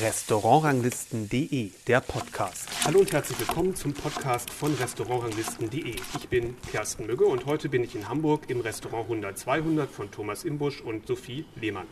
[0.00, 2.68] Restaurantranglisten.de, der Podcast.
[2.84, 5.94] Hallo und herzlich willkommen zum Podcast von Restaurantranglisten.de.
[6.16, 10.10] Ich bin Kersten Mügge und heute bin ich in Hamburg im Restaurant 100 200 von
[10.10, 11.86] Thomas Imbusch und Sophie Lehmann.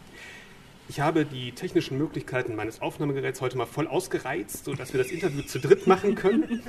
[0.89, 5.43] Ich habe die technischen Möglichkeiten meines Aufnahmegeräts heute mal voll ausgereizt, sodass wir das Interview
[5.43, 6.62] zu dritt machen können.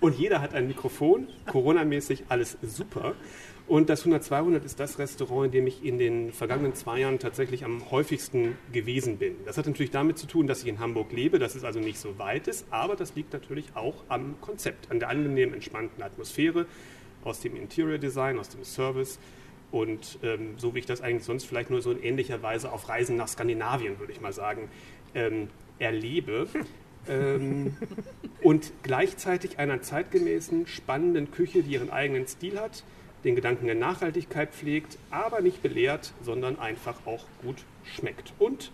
[0.00, 3.14] Und jeder hat ein Mikrofon, Corona-mäßig alles super.
[3.68, 7.64] Und das 100-200 ist das Restaurant, in dem ich in den vergangenen zwei Jahren tatsächlich
[7.64, 9.36] am häufigsten gewesen bin.
[9.44, 11.98] Das hat natürlich damit zu tun, dass ich in Hamburg lebe, dass es also nicht
[11.98, 16.66] so weit ist, aber das liegt natürlich auch am Konzept, an der angenehmen, entspannten Atmosphäre,
[17.22, 19.20] aus dem Interior Design, aus dem Service.
[19.72, 22.88] Und ähm, so wie ich das eigentlich sonst vielleicht nur so in ähnlicher Weise auf
[22.88, 24.68] Reisen nach Skandinavien, würde ich mal sagen,
[25.14, 26.48] ähm, erlebe.
[27.08, 27.76] ähm,
[28.42, 32.84] und gleichzeitig einer zeitgemäßen, spannenden Küche, die ihren eigenen Stil hat,
[33.24, 38.32] den Gedanken der Nachhaltigkeit pflegt, aber nicht belehrt, sondern einfach auch gut schmeckt.
[38.38, 38.72] Und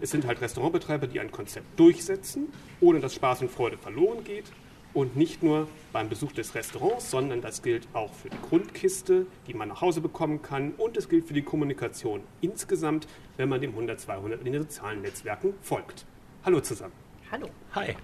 [0.00, 2.48] es sind halt Restaurantbetreiber, die ein Konzept durchsetzen,
[2.80, 4.44] ohne dass Spaß und Freude verloren geht.
[4.92, 9.54] Und nicht nur beim Besuch des Restaurants, sondern das gilt auch für die Grundkiste, die
[9.54, 10.72] man nach Hause bekommen kann.
[10.78, 15.54] Und es gilt für die Kommunikation insgesamt, wenn man dem 100-200 in den sozialen Netzwerken
[15.62, 16.06] folgt.
[16.44, 16.92] Hallo zusammen.
[17.30, 17.46] Hallo.
[17.76, 17.94] Hi.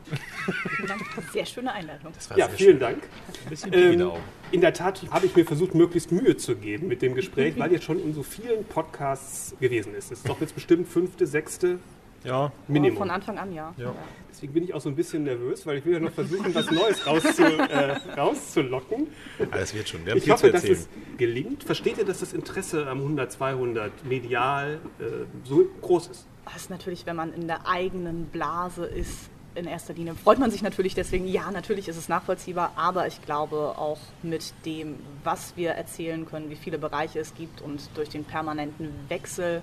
[0.76, 1.02] Vielen Dank.
[1.32, 2.12] Sehr schöne Einladung.
[2.36, 2.78] ja, vielen schön.
[2.78, 3.02] Dank.
[3.42, 4.12] Ein bisschen Ähm, ähm,
[4.52, 7.72] in der Tat habe ich mir versucht, möglichst Mühe zu geben mit dem Gespräch, weil
[7.72, 10.12] jetzt schon in so vielen Podcasts gewesen ist.
[10.12, 11.80] Es ist doch jetzt bestimmt fünfte, sechste
[12.26, 12.98] Ja, Minimum.
[12.98, 13.72] Von Anfang an, ja.
[13.76, 13.94] Ja.
[14.30, 16.70] Deswegen bin ich auch so ein bisschen nervös, weil ich will ja noch versuchen, was
[16.70, 19.06] Neues rauszu, äh, rauszulocken.
[19.50, 20.04] alles wird schon.
[20.04, 20.88] Wir haben Ich viel hoffe, zu dass erzählen.
[21.12, 21.64] es gelingt.
[21.64, 25.04] Versteht ihr, dass das Interesse am 100, 200 medial äh,
[25.44, 26.26] so groß ist?
[26.44, 30.50] Das ist natürlich, wenn man in der eigenen Blase ist, in erster Linie freut man
[30.50, 35.56] sich natürlich deswegen, ja, natürlich ist es nachvollziehbar, aber ich glaube auch mit dem, was
[35.56, 39.62] wir erzählen können, wie viele Bereiche es gibt und durch den permanenten Wechsel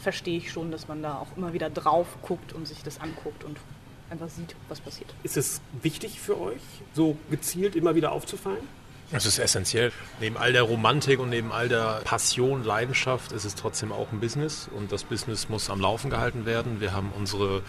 [0.00, 3.44] verstehe ich schon, dass man da auch immer wieder drauf guckt und sich das anguckt
[3.44, 3.58] und
[4.10, 5.14] einfach sieht, was passiert.
[5.22, 6.60] Ist es wichtig für euch,
[6.94, 8.66] so gezielt immer wieder aufzufallen?
[9.10, 9.92] Das ist essentiell.
[10.20, 14.20] Neben all der Romantik und neben all der Passion, Leidenschaft ist es trotzdem auch ein
[14.20, 16.80] Business und das Business muss am Laufen gehalten werden.
[16.80, 17.62] Wir haben unsere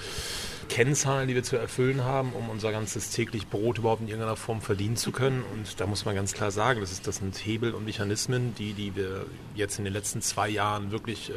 [0.69, 4.61] Kennzahlen, die wir zu erfüllen haben, um unser ganzes täglich Brot überhaupt in irgendeiner Form
[4.61, 5.43] verdienen zu können.
[5.53, 8.73] Und da muss man ganz klar sagen, das, ist, das sind Hebel und Mechanismen, die,
[8.73, 11.33] die wir jetzt in den letzten zwei Jahren wirklich äh,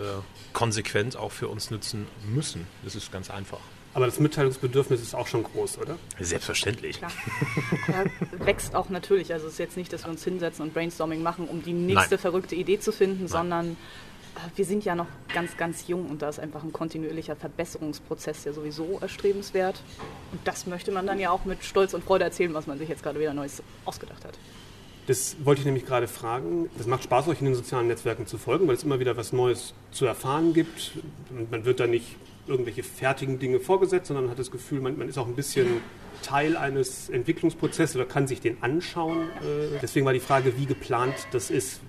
[0.53, 2.67] konsequent auch für uns nutzen müssen.
[2.85, 3.61] Das ist ganz einfach.
[3.95, 5.97] Aber das Mitteilungsbedürfnis ist auch schon groß, oder?
[6.21, 6.99] Selbstverständlich.
[6.99, 7.11] Klar.
[7.89, 9.33] Aber wächst auch natürlich.
[9.33, 12.15] Also es ist jetzt nicht, dass wir uns hinsetzen und Brainstorming machen, um die nächste
[12.15, 12.19] Nein.
[12.21, 13.77] verrückte Idee zu finden, sondern äh,
[14.57, 18.53] wir sind ja noch ganz, ganz jung und da ist einfach ein kontinuierlicher Verbesserungsprozess ja
[18.53, 19.81] sowieso erstrebenswert.
[20.33, 22.89] Und das möchte man dann ja auch mit Stolz und Freude erzählen, was man sich
[22.89, 24.39] jetzt gerade wieder Neues ausgedacht hat.
[25.07, 26.69] Das wollte ich nämlich gerade fragen.
[26.79, 29.33] Es macht Spaß, euch in den sozialen Netzwerken zu folgen, weil es immer wieder was
[29.33, 30.93] Neues zu erfahren gibt.
[31.51, 32.17] Man wird da nicht
[32.47, 35.81] irgendwelche fertigen Dinge vorgesetzt, sondern hat das Gefühl, man, man ist auch ein bisschen
[36.23, 39.29] Teil eines Entwicklungsprozesses oder kann sich den anschauen.
[39.41, 41.81] Äh, Deswegen war die Frage, wie geplant das ist.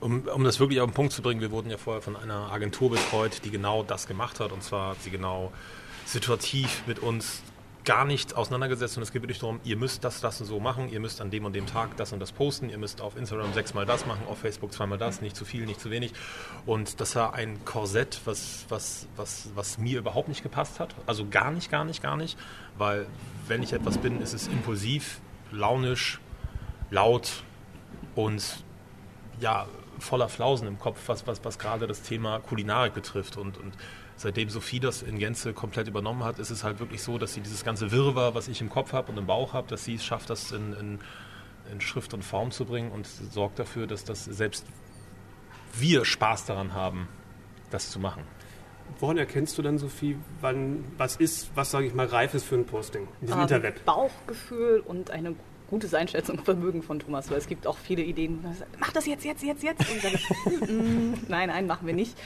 [0.00, 2.52] Um, um das wirklich auf den Punkt zu bringen, wir wurden ja vorher von einer
[2.52, 4.52] Agentur betreut, die genau das gemacht hat.
[4.52, 5.52] Und zwar hat sie genau
[6.04, 7.42] situativ mit uns
[7.88, 8.98] gar nicht auseinandergesetzt.
[8.98, 10.90] Und es geht wirklich darum, ihr müsst das, das und so machen.
[10.90, 12.68] Ihr müsst an dem und dem Tag das und das posten.
[12.68, 15.22] Ihr müsst auf Instagram sechsmal das machen, auf Facebook zweimal das.
[15.22, 16.12] Nicht zu viel, nicht zu wenig.
[16.66, 20.94] Und das war ein Korsett, was, was, was, was mir überhaupt nicht gepasst hat.
[21.06, 22.38] Also gar nicht, gar nicht, gar nicht.
[22.76, 23.06] Weil
[23.46, 25.20] wenn ich etwas bin, ist es impulsiv,
[25.50, 26.20] launisch,
[26.90, 27.42] laut
[28.14, 28.62] und
[29.40, 29.66] ja,
[30.00, 33.36] voller Flausen im Kopf, was, was, was gerade das Thema Kulinarik betrifft.
[33.36, 33.74] Und, und
[34.16, 37.40] seitdem Sophie das in Gänze komplett übernommen hat, ist es halt wirklich so, dass sie
[37.40, 40.04] dieses ganze Wirrwarr, was ich im Kopf habe und im Bauch habe, dass sie es
[40.04, 40.98] schafft, das in, in,
[41.72, 44.66] in Schrift und Form zu bringen und sorgt dafür, dass das selbst
[45.74, 47.08] wir Spaß daran haben,
[47.70, 48.22] das zu machen.
[49.00, 52.54] Woran erkennst du dann, Sophie, wann was ist, was sage ich mal, reif ist für
[52.54, 53.84] ein Posting in diesem Ähm, Interweb?
[53.84, 55.34] Bauchgefühl und eine
[55.68, 58.44] gutes Einschätzungsvermögen von Thomas, weil es gibt auch viele Ideen.
[58.78, 59.84] Mach das jetzt, jetzt, jetzt, jetzt.
[59.90, 60.12] Und dann,
[60.76, 62.16] "Mm, mm, nein, nein, machen wir nicht.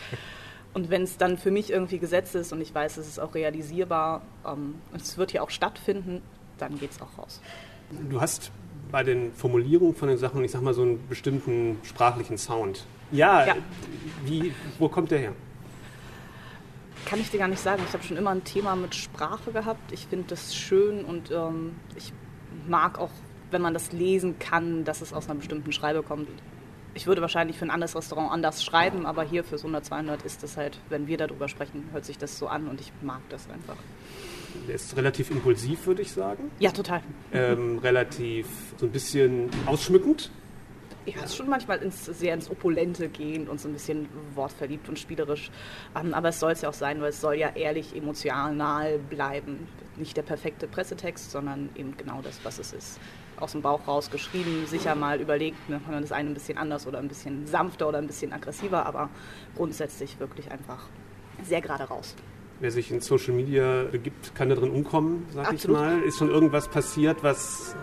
[0.75, 3.35] Und wenn es dann für mich irgendwie gesetzt ist und ich weiß, es ist auch
[3.35, 6.23] realisierbar, ähm, und es wird ja auch stattfinden,
[6.59, 7.41] dann geht es auch raus.
[8.09, 8.51] Du hast
[8.91, 12.85] bei den Formulierungen von den Sachen, ich sag mal, so einen bestimmten sprachlichen Sound.
[13.11, 13.57] Ja, Ja.
[14.25, 15.33] Wie, wo kommt der her?
[17.05, 17.83] Kann ich dir gar nicht sagen.
[17.87, 19.93] Ich habe schon immer ein Thema mit Sprache gehabt.
[19.93, 22.13] Ich finde das schön und ähm, ich
[22.69, 23.11] mag auch,
[23.53, 26.29] wenn man das lesen kann, dass es aus einer bestimmten Schreibe kommt.
[26.95, 30.43] Ich würde wahrscheinlich für ein anderes Restaurant anders schreiben, aber hier fürs 100, 200 ist
[30.43, 33.49] das halt, wenn wir darüber sprechen, hört sich das so an und ich mag das
[33.49, 33.77] einfach.
[34.69, 36.51] Der ist relativ impulsiv, würde ich sagen.
[36.59, 37.03] Ja, total.
[37.33, 38.47] Ähm, relativ
[38.77, 40.31] so ein bisschen ausschmückend.
[41.05, 44.89] Ja, es ist schon manchmal ins, sehr ins Opulente gehend und so ein bisschen wortverliebt
[44.89, 45.51] und spielerisch.
[45.99, 49.67] Ähm, aber es soll es ja auch sein, weil es soll ja ehrlich, emotional bleiben.
[49.97, 53.01] Nicht der perfekte Pressetext, sondern eben genau das, was es ist.
[53.39, 56.87] Aus dem Bauch raus geschrieben, sicher mal überlegt, ne, man das eine ein bisschen anders
[56.87, 59.09] oder ein bisschen sanfter oder ein bisschen aggressiver, aber
[59.57, 60.89] grundsätzlich wirklich einfach
[61.43, 62.15] sehr gerade raus.
[62.61, 65.77] Wer sich in Social Media begibt, kann da drin umkommen, sag Absolut.
[65.77, 66.03] ich mal.
[66.03, 67.75] Ist schon irgendwas passiert, was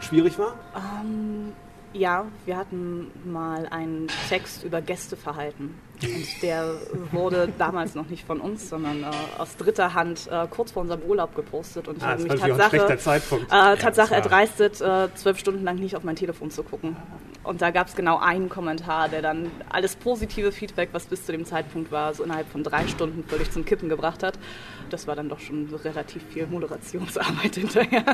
[0.00, 0.54] schwierig war?
[0.76, 1.52] Ähm,
[1.92, 5.74] ja, wir hatten mal einen Text über Gästeverhalten.
[6.02, 6.74] Und der
[7.10, 9.06] wurde damals noch nicht von uns, sondern äh,
[9.38, 11.88] aus dritter Hand äh, kurz vor unserem Urlaub gepostet.
[11.88, 15.96] Und ich ah, habe mich Tatsache, äh, Tatsache ja, erdreistet, äh, zwölf Stunden lang nicht
[15.96, 16.96] auf mein Telefon zu gucken.
[17.42, 21.32] Und da gab es genau einen Kommentar, der dann alles positive Feedback, was bis zu
[21.32, 24.38] dem Zeitpunkt war, so innerhalb von drei Stunden völlig zum Kippen gebracht hat.
[24.90, 28.04] Das war dann doch schon relativ viel Moderationsarbeit hinterher.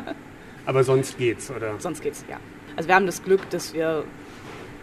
[0.67, 1.79] Aber sonst geht's, oder?
[1.79, 2.38] Sonst geht's, ja.
[2.76, 4.05] Also wir haben das Glück, dass wir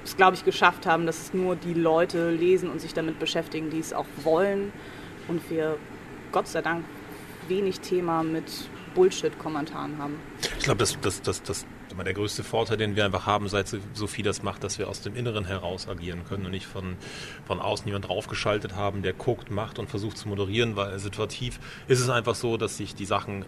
[0.04, 3.70] es, glaube ich, geschafft haben, dass es nur die Leute lesen und sich damit beschäftigen,
[3.70, 4.72] die es auch wollen.
[5.28, 5.78] Und wir,
[6.32, 6.86] Gott sei Dank,
[7.48, 8.46] wenig Thema mit
[8.96, 10.16] Bullshit-Kommentaren haben.
[10.58, 11.66] Ich glaube, das, das, das, das
[12.06, 15.16] der größte Vorteil, den wir einfach haben, seit Sophie das macht, dass wir aus dem
[15.16, 16.96] Inneren heraus agieren können und nicht von,
[17.46, 22.00] von außen jemand draufgeschaltet haben, der guckt, macht und versucht zu moderieren, weil situativ ist
[22.00, 23.46] es einfach so, dass sich die Sachen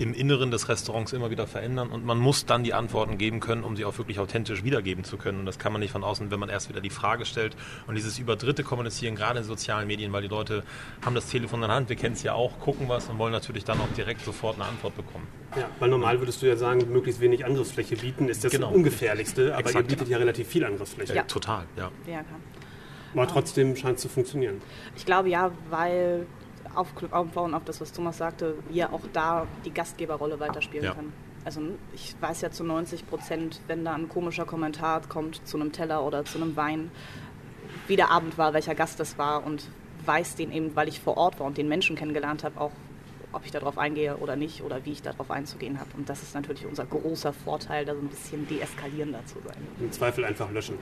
[0.00, 3.64] im Inneren des Restaurants immer wieder verändern und man muss dann die Antworten geben können,
[3.64, 5.40] um sie auch wirklich authentisch wiedergeben zu können.
[5.40, 7.54] Und das kann man nicht von außen, wenn man erst wieder die Frage stellt
[7.86, 10.64] und dieses über Dritte kommunizieren, gerade in sozialen Medien, weil die Leute
[11.04, 13.32] haben das Telefon in der Hand, wir kennen es ja auch, gucken was und wollen
[13.32, 15.26] natürlich dann auch direkt sofort eine Antwort bekommen.
[15.54, 18.70] Ja, weil normal würdest du ja sagen, möglichst wenig Angriffsfläche bieten, ist das genau.
[18.70, 20.12] ungefährlichste, aber Exakt, ihr bietet ja.
[20.12, 21.14] ja relativ viel Angriffsfläche.
[21.14, 21.90] Ja, total, ja.
[22.06, 22.24] ja
[23.12, 24.62] aber trotzdem scheint es zu funktionieren.
[24.96, 26.26] Ich glaube ja, weil
[26.74, 30.94] aufbauen auf das, was Thomas sagte, wir auch da die Gastgeberrolle weiterspielen ja.
[30.94, 31.12] können.
[31.44, 31.62] Also
[31.94, 36.04] ich weiß ja zu 90 Prozent, wenn da ein komischer Kommentar kommt zu einem Teller
[36.04, 36.90] oder zu einem Wein,
[37.86, 39.66] wie der Abend war, welcher Gast das war und
[40.04, 42.72] weiß den eben, weil ich vor Ort war und den Menschen kennengelernt habe, auch
[43.32, 45.90] ob ich darauf eingehe oder nicht oder wie ich darauf einzugehen habe.
[45.96, 49.56] Und das ist natürlich unser großer Vorteil, da so ein bisschen deeskalierender zu sein.
[49.78, 50.78] Im Zweifel einfach löschen.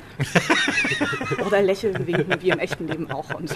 [1.46, 3.34] oder lächeln, winken, wie im echten Leben auch.
[3.34, 3.54] Und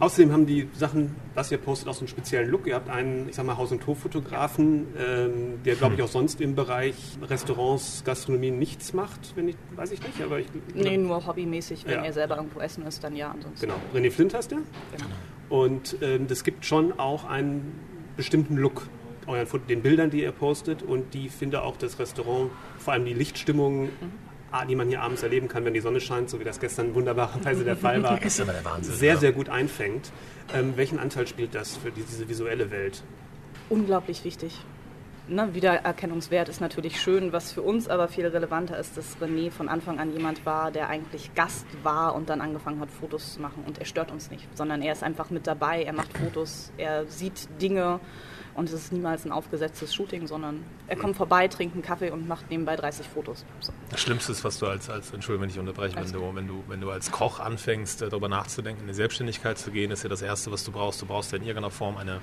[0.00, 2.66] Außerdem haben die Sachen, was ihr postet, auch so einen speziellen Look.
[2.66, 6.06] Ihr habt einen, ich sag mal, Haus- und Hoffotografen, ähm, der, glaube ich, hm.
[6.06, 10.46] auch sonst im Bereich Restaurants, Gastronomie nichts macht, wenn ich, weiß ich nicht, aber ich...
[10.74, 12.04] Nee, nur hobbymäßig, wenn ja.
[12.04, 13.60] er selber irgendwo essen ist, dann ja, ansonsten.
[13.60, 13.78] Genau.
[13.94, 14.58] René Flint heißt der.
[14.92, 15.06] Genau.
[15.50, 17.78] Und ähm, das gibt schon auch einen
[18.16, 18.88] bestimmten Look
[19.26, 23.14] euren, den Bildern, die ihr postet und die finde auch das Restaurant, vor allem die
[23.14, 24.29] Lichtstimmung, mhm
[24.68, 27.64] die man hier abends erleben kann, wenn die Sonne scheint, so wie das gestern wunderbarerweise
[27.64, 30.12] der Fall war, aber der Wahnsinn, sehr, sehr gut einfängt.
[30.52, 33.02] Ähm, welchen Anteil spielt das für diese visuelle Welt?
[33.68, 34.64] Unglaublich wichtig.
[35.28, 39.68] Ne, Wiedererkennungswert ist natürlich schön, was für uns aber viel relevanter ist, dass René von
[39.68, 43.62] Anfang an jemand war, der eigentlich Gast war und dann angefangen hat, Fotos zu machen.
[43.64, 47.06] Und er stört uns nicht, sondern er ist einfach mit dabei, er macht Fotos, er
[47.06, 48.00] sieht Dinge
[48.54, 52.28] und es ist niemals ein aufgesetztes Shooting, sondern er kommt vorbei, trinkt einen Kaffee und
[52.28, 53.44] macht nebenbei 30 Fotos.
[53.60, 53.72] So.
[53.90, 56.64] Das Schlimmste ist, was du als, als Entschuldigung, wenn ich unterbreche, wenn du, wenn, du,
[56.68, 60.08] wenn du als Koch anfängst, äh, darüber nachzudenken, in die Selbstständigkeit zu gehen, ist ja
[60.08, 61.00] das Erste, was du brauchst.
[61.00, 62.20] Du brauchst ja in irgendeiner Form eine,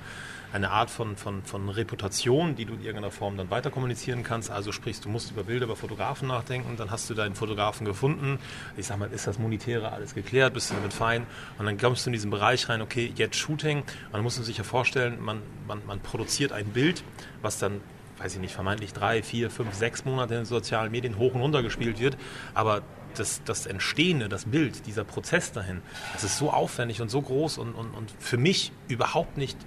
[0.53, 4.49] eine Art von, von, von Reputation, die du in irgendeiner Form dann weiter kommunizieren kannst.
[4.49, 8.39] Also sprich, du musst über Bilder, über Fotografen nachdenken, dann hast du deinen Fotografen gefunden.
[8.77, 11.25] Ich sag mal, ist das Monetäre alles geklärt, bist du damit fein?
[11.57, 13.83] Und dann kommst du in diesen Bereich rein, okay, jetzt Shooting.
[14.21, 17.03] Musst du sich ja vorstellen, man, man, man produziert ein Bild,
[17.41, 17.81] was dann
[18.19, 21.41] weiß ich nicht, vermeintlich drei, vier, fünf, sechs Monate in den sozialen Medien hoch und
[21.41, 22.17] runter gespielt wird.
[22.53, 22.81] Aber
[23.15, 25.81] das, das Entstehende, das Bild, dieser Prozess dahin,
[26.13, 29.57] das ist so aufwendig und so groß und, und, und für mich überhaupt nicht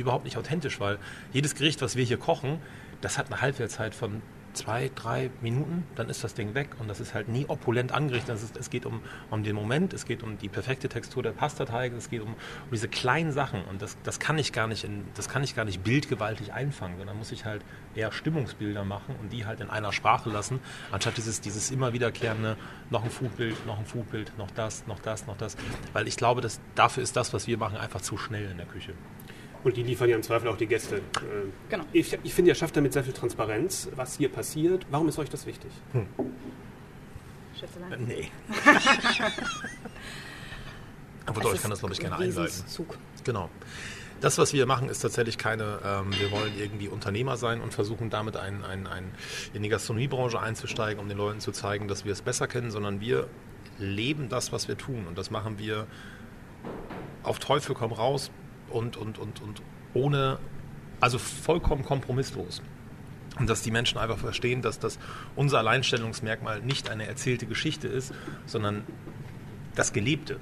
[0.00, 0.98] überhaupt nicht authentisch, weil
[1.32, 2.58] jedes Gericht, was wir hier kochen,
[3.00, 7.00] das hat eine Halbwertzeit von zwei, drei Minuten, dann ist das Ding weg und das
[7.00, 8.36] ist halt nie opulent angerichtet.
[8.36, 11.96] Ist, es geht um, um den Moment, es geht um die perfekte Textur der Pastateige,
[11.96, 15.04] es geht um, um diese kleinen Sachen und das, das kann ich gar nicht in,
[15.14, 17.62] das kann ich gar nicht bildgewaltig einfangen, sondern muss ich halt
[17.94, 22.56] eher Stimmungsbilder machen und die halt in einer Sprache lassen, anstatt dieses, dieses immer wiederkehrende,
[22.90, 25.56] noch ein Foodbild, noch ein Foodbild, noch das, noch das, noch das.
[25.92, 28.66] Weil ich glaube, dass dafür ist das, was wir machen, einfach zu schnell in der
[28.66, 28.94] Küche.
[29.62, 30.96] Und die liefern ja im Zweifel auch die Gäste.
[30.96, 31.00] Äh,
[31.68, 31.84] genau.
[31.92, 34.86] Ich, ich finde, ihr schafft damit sehr viel Transparenz, was hier passiert.
[34.90, 35.70] Warum ist euch das wichtig?
[35.92, 36.06] Hm.
[37.58, 37.92] Schätzelein?
[37.92, 38.30] Äh, nee.
[41.26, 42.64] Aber ich kann das, glaube ich, gerne einleiten.
[43.24, 43.50] Genau.
[44.20, 48.10] Das, was wir machen, ist tatsächlich keine, ähm, wir wollen irgendwie Unternehmer sein und versuchen
[48.10, 49.12] damit ein, ein, ein,
[49.54, 53.00] in die Gastronomiebranche einzusteigen, um den Leuten zu zeigen, dass wir es besser kennen, sondern
[53.00, 53.28] wir
[53.78, 55.06] leben das, was wir tun.
[55.06, 55.86] Und das machen wir
[57.22, 58.30] auf Teufel komm raus,
[58.70, 59.62] und, und, und, und
[59.94, 60.38] ohne,
[61.00, 62.62] also vollkommen kompromisslos.
[63.38, 64.98] Und dass die Menschen einfach verstehen, dass das
[65.36, 68.12] unser Alleinstellungsmerkmal nicht eine erzählte Geschichte ist,
[68.46, 68.84] sondern
[69.74, 70.38] das Gelebte.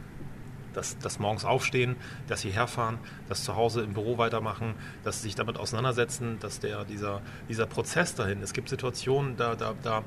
[0.75, 1.97] Das, das morgens aufstehen,
[2.29, 6.61] dass sie herfahren, das zu Hause im Büro weitermachen, dass sie sich damit auseinandersetzen, dass
[6.61, 10.05] der, dieser, dieser Prozess dahin, es gibt Situationen, da, da, da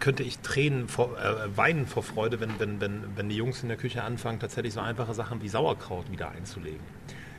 [0.00, 3.68] könnte ich Tränen vor, äh, weinen vor Freude, wenn, wenn, wenn, wenn die Jungs in
[3.68, 6.80] der Küche anfangen, tatsächlich so einfache Sachen wie Sauerkraut wieder einzulegen.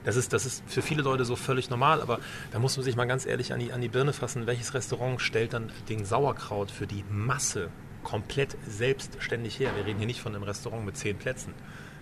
[0.03, 2.19] Das ist, das ist für viele Leute so völlig normal, aber
[2.51, 4.47] da muss man sich mal ganz ehrlich an die, an die Birne fassen.
[4.47, 7.69] Welches Restaurant stellt dann den Sauerkraut für die Masse
[8.03, 9.71] komplett selbstständig her?
[9.75, 11.53] Wir reden hier nicht von einem Restaurant mit zehn Plätzen,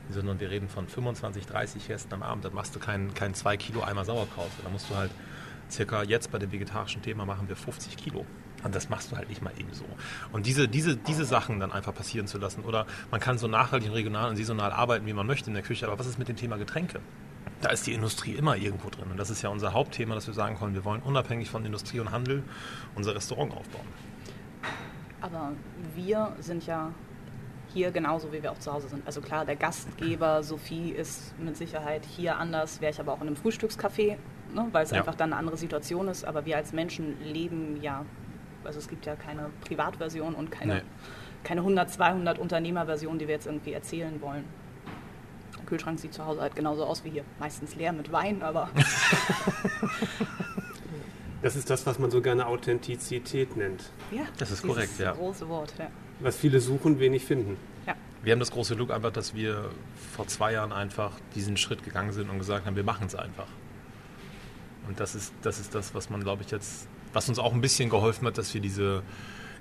[0.09, 2.45] sondern wir reden von 25, 30 Gästen am Abend.
[2.45, 4.51] Da machst du keinen kein 2 Kilo Eimer Sauerkraut.
[4.63, 5.11] Da musst du halt
[5.69, 8.25] circa jetzt bei dem vegetarischen Thema machen wir 50 Kilo.
[8.63, 9.85] Und das machst du halt nicht mal eben so.
[10.31, 12.63] Und diese, diese, diese Sachen dann einfach passieren zu lassen.
[12.63, 15.87] Oder man kann so nachhaltig, regional und saisonal arbeiten, wie man möchte in der Küche.
[15.87, 16.99] Aber was ist mit dem Thema Getränke?
[17.61, 19.09] Da ist die Industrie immer irgendwo drin.
[19.11, 21.99] Und das ist ja unser Hauptthema, dass wir sagen können, wir wollen unabhängig von Industrie
[21.99, 22.43] und Handel
[22.95, 23.87] unser Restaurant aufbauen.
[25.21, 25.53] Aber
[25.95, 26.91] wir sind ja
[27.73, 29.05] hier genauso, wie wir auch zu Hause sind.
[29.05, 33.27] Also klar, der Gastgeber Sophie ist mit Sicherheit hier anders, wäre ich aber auch in
[33.27, 34.17] einem Frühstückscafé,
[34.53, 34.99] ne, weil es ja.
[34.99, 36.23] einfach dann eine andere Situation ist.
[36.23, 38.05] Aber wir als Menschen leben ja
[38.67, 40.81] also es gibt ja keine Privatversion und keine, nee.
[41.43, 44.43] keine 100, 200 Unternehmerversion, die wir jetzt irgendwie erzählen wollen.
[45.67, 47.25] Der Kühlschrank sieht zu Hause halt genauso aus wie hier.
[47.39, 48.69] Meistens leer mit Wein, aber...
[51.41, 53.91] das ist das, was man so gerne Authentizität nennt.
[54.11, 55.11] Ja, das ist korrekt, ja.
[55.11, 55.89] große Wort, ja.
[56.21, 57.57] Was viele suchen, wenig finden.
[57.85, 57.95] Ja.
[58.23, 59.69] Wir haben das große Glück einfach, dass wir
[60.13, 63.47] vor zwei Jahren einfach diesen Schritt gegangen sind und gesagt haben, wir machen es einfach.
[64.87, 67.61] Und das ist, das ist das, was man, glaube ich, jetzt was uns auch ein
[67.61, 69.01] bisschen geholfen hat, dass wir diese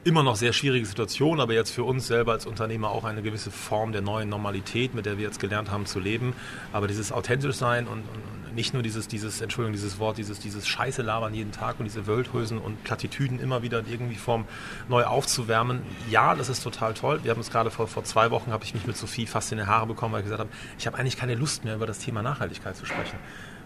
[0.07, 3.51] immer noch sehr schwierige Situation, aber jetzt für uns selber als Unternehmer auch eine gewisse
[3.51, 6.33] Form der neuen Normalität, mit der wir jetzt gelernt haben zu leben.
[6.73, 10.69] Aber dieses authentisch sein und, und nicht nur dieses, dieses, Entschuldigung, dieses Wort, dieses, dieses
[10.69, 14.45] Scheiße labern jeden Tag und diese Wölthösen und Plattitüden immer wieder in irgendwie Form
[14.89, 15.83] neu aufzuwärmen.
[16.09, 17.21] Ja, das ist total toll.
[17.25, 19.59] Wir haben es gerade vor, vor zwei Wochen, habe ich mich mit Sophie fast in
[19.59, 21.99] die Haare bekommen, weil ich gesagt habe, ich habe eigentlich keine Lust mehr über das
[21.99, 23.19] Thema Nachhaltigkeit zu sprechen.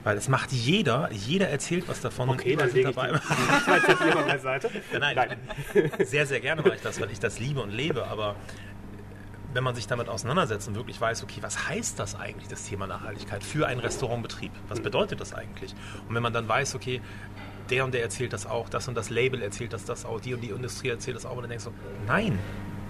[0.02, 2.30] Weil es macht jeder, jeder erzählt was davon.
[2.30, 3.12] Okay, dann lege dabei.
[3.12, 4.70] ich die auf Seite.
[4.98, 5.36] Nein, nein,
[6.04, 8.06] sehr, sehr gerne mache ich das, weil ich das liebe und lebe.
[8.06, 8.36] Aber
[9.52, 12.86] wenn man sich damit auseinandersetzt und wirklich weiß, okay, was heißt das eigentlich, das Thema
[12.86, 14.52] Nachhaltigkeit für einen Restaurantbetrieb?
[14.68, 15.74] Was bedeutet das eigentlich?
[16.08, 17.00] Und wenn man dann weiß, okay,
[17.68, 20.34] der und der erzählt das auch, das und das Label erzählt das, das auch, die
[20.34, 21.72] und die Industrie erzählt das auch, und dann denkst du,
[22.06, 22.38] nein,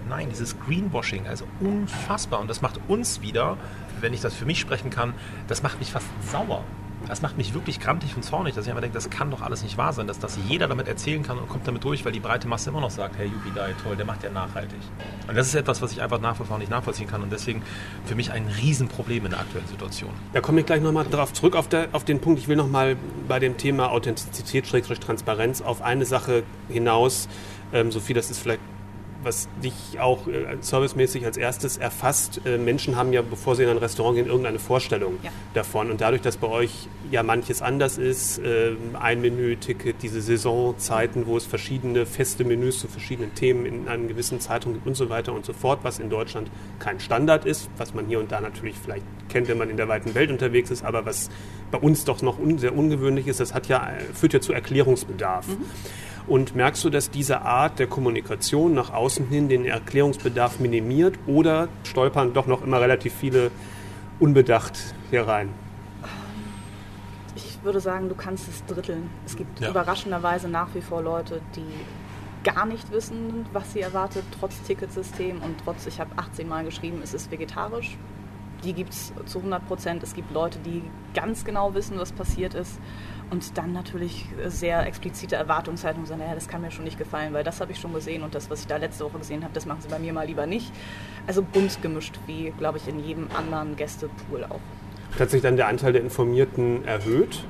[0.07, 2.39] nein, dieses Greenwashing, also unfassbar.
[2.39, 3.57] Und das macht uns wieder,
[3.99, 5.13] wenn ich das für mich sprechen kann,
[5.47, 6.63] das macht mich fast sauer.
[7.07, 9.63] Das macht mich wirklich grantig und zornig, dass ich einfach denke, das kann doch alles
[9.63, 12.19] nicht wahr sein, dass das jeder damit erzählen kann und kommt damit durch, weil die
[12.19, 14.79] breite Masse immer noch sagt, hey, Yuki Dai, toll, der macht ja nachhaltig.
[15.27, 17.63] Und das ist etwas, was ich einfach nach vor nicht nachvollziehen kann und deswegen
[18.05, 20.11] für mich ein Riesenproblem in der aktuellen Situation.
[20.33, 22.39] Da komme ich gleich nochmal drauf zurück auf, der, auf den Punkt.
[22.39, 22.95] Ich will nochmal
[23.27, 24.65] bei dem Thema Authentizität,
[25.01, 27.27] Transparenz auf eine Sache hinaus.
[27.73, 28.61] Ähm, Sophie, das ist vielleicht
[29.23, 32.41] was dich auch äh, servicemäßig als erstes erfasst.
[32.45, 35.31] Äh, Menschen haben ja, bevor sie in ein Restaurant gehen, irgendeine Vorstellung ja.
[35.53, 35.91] davon.
[35.91, 41.37] Und dadurch, dass bei euch ja manches anders ist, äh, ein Menü-Ticket, diese Saisonzeiten, wo
[41.37, 45.33] es verschiedene feste Menüs zu verschiedenen Themen in einem gewissen Zeitraum gibt und so weiter
[45.33, 46.49] und so fort, was in Deutschland
[46.79, 49.87] kein Standard ist, was man hier und da natürlich vielleicht kennt, wenn man in der
[49.87, 51.29] weiten Welt unterwegs ist, aber was
[51.71, 55.47] bei uns doch noch un sehr ungewöhnlich ist, das hat ja, führt ja zu Erklärungsbedarf.
[55.47, 55.65] Mhm.
[56.27, 61.67] Und merkst du, dass diese Art der Kommunikation nach außen hin den Erklärungsbedarf minimiert oder
[61.83, 63.51] stolpern doch noch immer relativ viele
[64.19, 64.77] unbedacht
[65.09, 65.49] hier rein?
[67.35, 69.09] Ich würde sagen, du kannst es dritteln.
[69.25, 69.69] Es gibt ja.
[69.69, 71.65] überraschenderweise nach wie vor Leute, die
[72.43, 77.01] gar nicht wissen, was sie erwartet, trotz Ticketsystem und trotz, ich habe 18 Mal geschrieben,
[77.03, 77.97] es ist vegetarisch.
[78.63, 80.03] Die gibt es zu 100 Prozent.
[80.03, 82.79] Es gibt Leute, die ganz genau wissen, was passiert ist.
[83.31, 87.45] Und dann natürlich sehr explizite Erwartungshaltung sagen, naja, das kann mir schon nicht gefallen, weil
[87.45, 89.65] das habe ich schon gesehen und das, was ich da letzte Woche gesehen habe, das
[89.65, 90.71] machen sie bei mir mal lieber nicht.
[91.27, 94.59] Also bunt gemischt, wie, glaube ich, in jedem anderen Gästepool auch.
[95.17, 97.45] Hat sich dann der Anteil der Informierten erhöht?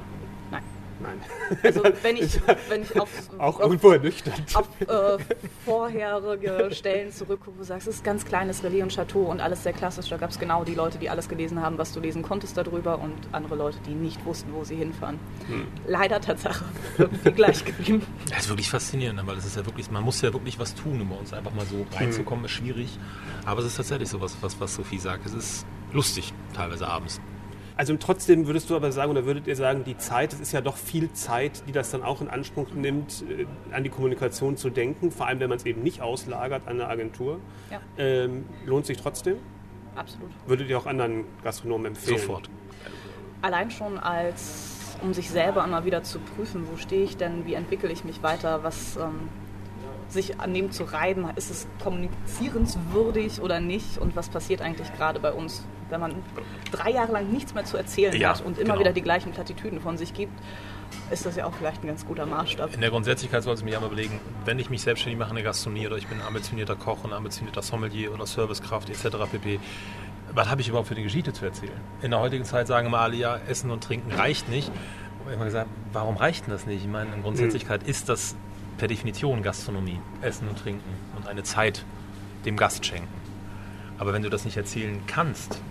[1.01, 1.21] Nein.
[1.63, 2.39] Also wenn ich,
[2.69, 4.55] wenn ich auf, auch auf, irgendwo ernüchternd.
[4.55, 5.17] auf äh,
[5.65, 9.63] vorherige Stellen zurückgucke, wo du sagst, es ist ganz kleines Relais und Chateau und alles
[9.63, 12.23] sehr klassisch, da gab es genau die Leute, die alles gelesen haben, was du lesen
[12.23, 15.19] konntest darüber und andere Leute, die nicht wussten, wo sie hinfahren.
[15.47, 15.67] Hm.
[15.87, 16.65] Leider Tatsache,
[16.97, 18.05] irgendwie gleich geblieben.
[18.29, 21.01] Das ist wirklich faszinierend, weil es ist ja wirklich, man muss ja wirklich was tun,
[21.01, 22.45] um bei uns einfach mal so reinzukommen, hm.
[22.45, 22.99] ist schwierig.
[23.45, 25.25] Aber es ist tatsächlich so was, was, was Sophie sagt.
[25.25, 27.19] Es ist lustig, teilweise abends.
[27.81, 30.61] Also trotzdem würdest du aber sagen, oder würdet ihr sagen, die Zeit, es ist ja
[30.61, 34.69] doch viel Zeit, die das dann auch in Anspruch nimmt, äh, an die Kommunikation zu
[34.69, 37.39] denken, vor allem wenn man es eben nicht auslagert an eine Agentur.
[37.71, 37.79] Ja.
[37.97, 39.37] Ähm, lohnt sich trotzdem?
[39.95, 40.29] Absolut.
[40.45, 42.19] Würdet ihr auch anderen Gastronomen empfehlen?
[42.19, 42.51] Sofort.
[43.41, 47.55] Allein schon als um sich selber immer wieder zu prüfen, wo stehe ich denn, wie
[47.55, 49.27] entwickle ich mich weiter, was ähm,
[50.07, 55.19] sich an dem zu reiben, ist es kommunizierenswürdig oder nicht und was passiert eigentlich gerade
[55.19, 56.15] bei uns, wenn man
[56.71, 58.79] drei Jahre lang nichts mehr zu erzählen ja, hat und immer genau.
[58.79, 60.33] wieder die gleichen Plattitüden von sich gibt,
[61.09, 62.73] ist das ja auch vielleicht ein ganz guter Maßstab.
[62.73, 65.43] In der Grundsätzlichkeit sollte ich mich einmal überlegen, wenn ich mich selbstständig mache in der
[65.43, 69.17] Gastronomie oder ich bin ein ambitionierter Koch und ambitionierter Sommelier oder Servicekraft etc.
[69.31, 69.59] pp.,
[70.33, 71.79] was habe ich überhaupt für eine Geschichte zu erzählen?
[72.01, 74.69] In der heutigen Zeit sagen immer alle, ja, Essen und Trinken reicht nicht.
[74.69, 76.83] Ich habe immer gesagt, warum reicht denn das nicht?
[76.83, 78.35] Ich meine, in Grundsätzlichkeit ist das
[78.77, 81.83] per Definition Gastronomie, Essen und Trinken und eine Zeit
[82.45, 83.13] dem Gast schenken.
[83.97, 85.61] Aber wenn du das nicht erzählen kannst,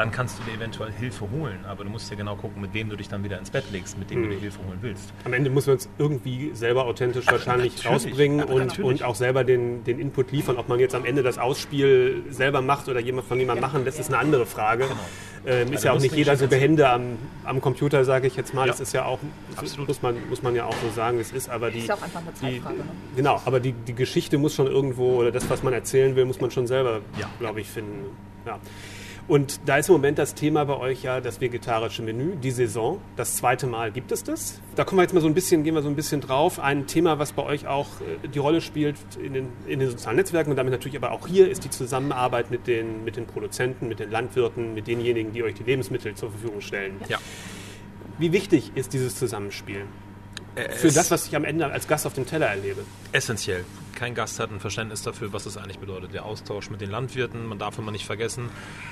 [0.00, 1.58] dann kannst du dir eventuell Hilfe holen.
[1.68, 3.98] Aber du musst ja genau gucken, mit wem du dich dann wieder ins Bett legst,
[3.98, 4.22] mit dem mhm.
[4.22, 4.40] du dir hm.
[4.40, 5.12] Hilfe holen willst.
[5.24, 9.44] Am Ende muss man es irgendwie selber authentisch Ach, wahrscheinlich rausbringen und, und auch selber
[9.44, 10.56] den, den Input liefern.
[10.56, 13.98] Ob man jetzt am Ende das Ausspiel selber macht oder jemand von jemandem machen, das
[13.98, 14.84] ist eine andere Frage.
[14.84, 15.00] Genau.
[15.46, 18.62] Ähm, ist ja auch nicht jeder so behende am, am Computer, sage ich jetzt mal.
[18.62, 18.72] Ja.
[18.72, 19.18] Das ist ja auch,
[19.56, 19.88] Absolut.
[19.88, 21.80] muss man, muss man ja auch so sagen, es ist aber die...
[21.80, 22.74] Ist auch einfach eine Zeitfrage.
[22.74, 22.88] Die, ne?
[23.16, 26.40] Genau, aber die, die Geschichte muss schon irgendwo, oder das, was man erzählen will, muss
[26.40, 27.28] man schon selber, ja.
[27.38, 28.16] glaube ich, finden.
[28.46, 28.58] Ja.
[29.30, 33.00] Und da ist im Moment das Thema bei euch ja das vegetarische Menü, die Saison.
[33.14, 34.60] Das zweite Mal gibt es das.
[34.74, 36.58] Da kommen wir jetzt mal so ein bisschen, gehen wir so ein bisschen drauf.
[36.58, 40.16] Ein Thema, was bei euch auch äh, die Rolle spielt in den, in den sozialen
[40.16, 43.86] Netzwerken und damit natürlich aber auch hier, ist die Zusammenarbeit mit den, mit den Produzenten,
[43.86, 46.96] mit den Landwirten, mit denjenigen, die euch die Lebensmittel zur Verfügung stellen.
[47.08, 47.18] Ja.
[48.18, 49.84] Wie wichtig ist dieses Zusammenspiel?
[50.54, 52.84] Äh, Für das, was ich am Ende als Gast auf dem Teller erlebe.
[53.12, 53.64] Essentiell
[54.00, 56.14] kein Gast hat ein Verständnis dafür, was es eigentlich bedeutet.
[56.14, 58.48] Der Austausch mit den Landwirten, man darf immer nicht vergessen,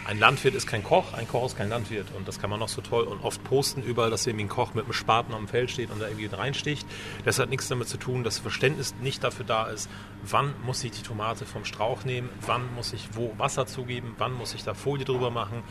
[0.07, 2.09] ein Landwirt ist kein Koch, ein Koch ist kein Landwirt.
[2.15, 4.75] Und das kann man noch so toll und oft posten überall, dass irgendwie ein Koch
[4.75, 6.87] mit einem Spaten am Feld steht und da irgendwie reinsticht.
[7.25, 9.89] Das hat nichts damit zu tun, dass Verständnis nicht dafür da ist,
[10.25, 14.35] wann muss ich die Tomate vom Strauch nehmen, wann muss ich wo Wasser zugeben, wann
[14.35, 15.63] muss ich da Folie drüber machen.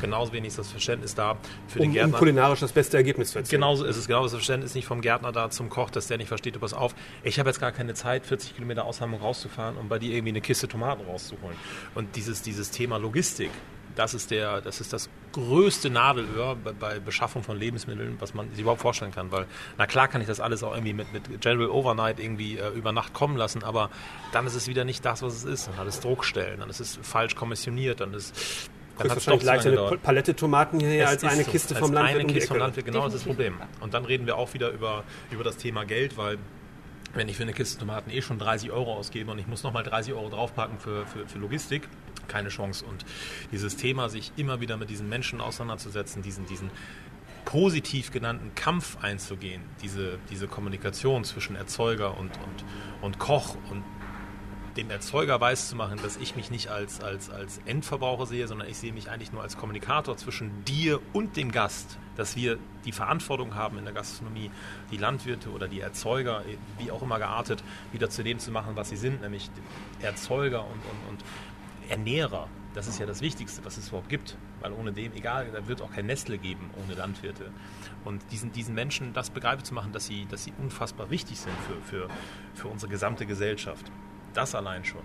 [0.00, 1.36] Genauso wenig ist das Verständnis da
[1.68, 2.14] für um, den Gärtner.
[2.14, 3.60] Um kulinarisch das beste Ergebnis zu erzielen.
[3.60, 6.28] Genauso ist es, genau das Verständnis nicht vom Gärtner da zum Koch, dass der nicht
[6.28, 9.98] versteht, pass auf, ich habe jetzt gar keine Zeit, 40 Kilometer Aushamung rauszufahren und bei
[9.98, 11.56] dir irgendwie eine Kiste Tomaten rauszuholen.
[11.94, 13.50] Und dieses, dieses Thema Logistik,
[13.96, 18.50] das ist, der, das ist das größte Nadelöhr bei, bei, Beschaffung von Lebensmitteln, was man
[18.50, 19.30] sich überhaupt vorstellen kann.
[19.30, 19.46] Weil,
[19.78, 22.92] na klar kann ich das alles auch irgendwie mit, mit General Overnight irgendwie äh, über
[22.92, 23.90] Nacht kommen lassen, aber
[24.32, 25.68] dann ist es wieder nicht das, was es ist.
[25.68, 29.44] Dann hat es Druckstellen, dann ist es falsch kommissioniert, dann ist dann hat es wahrscheinlich
[29.44, 32.20] leichter eine Palette Tomaten hierher als eine Kiste so, vom Landwirt.
[32.20, 33.54] Eine Kiste vom Landwirt, genau das ist das Problem.
[33.80, 36.38] Und dann reden wir auch wieder über, über das Thema Geld, weil
[37.14, 39.84] wenn ich für eine Kiste Tomaten eh schon 30 Euro ausgebe und ich muss nochmal
[39.84, 41.88] 30 Euro draufpacken für, für, für Logistik,
[42.28, 42.84] keine Chance.
[42.84, 43.04] Und
[43.52, 46.70] dieses Thema, sich immer wieder mit diesen Menschen auseinanderzusetzen, diesen, diesen
[47.44, 52.64] positiv genannten Kampf einzugehen, diese, diese Kommunikation zwischen Erzeuger und, und,
[53.02, 53.84] und Koch und
[54.76, 58.68] dem Erzeuger weiß zu machen, dass ich mich nicht als, als, als Endverbraucher sehe, sondern
[58.68, 61.98] ich sehe mich eigentlich nur als Kommunikator zwischen dir und dem Gast.
[62.16, 64.50] Dass wir die Verantwortung haben in der Gastronomie,
[64.90, 66.42] die Landwirte oder die Erzeuger,
[66.78, 69.50] wie auch immer geartet, wieder zu dem zu machen, was sie sind, nämlich
[70.00, 71.24] Erzeuger und, und, und
[71.88, 72.48] Ernährer.
[72.74, 74.36] Das ist ja das Wichtigste, was es überhaupt gibt.
[74.60, 77.52] Weil ohne dem, egal, da wird auch kein Nestle geben ohne Landwirte.
[78.04, 81.54] Und diesen, diesen Menschen das begreiflich zu machen, dass sie, dass sie unfassbar wichtig sind
[81.60, 82.08] für, für,
[82.54, 83.90] für unsere gesamte Gesellschaft
[84.34, 85.02] das allein schon,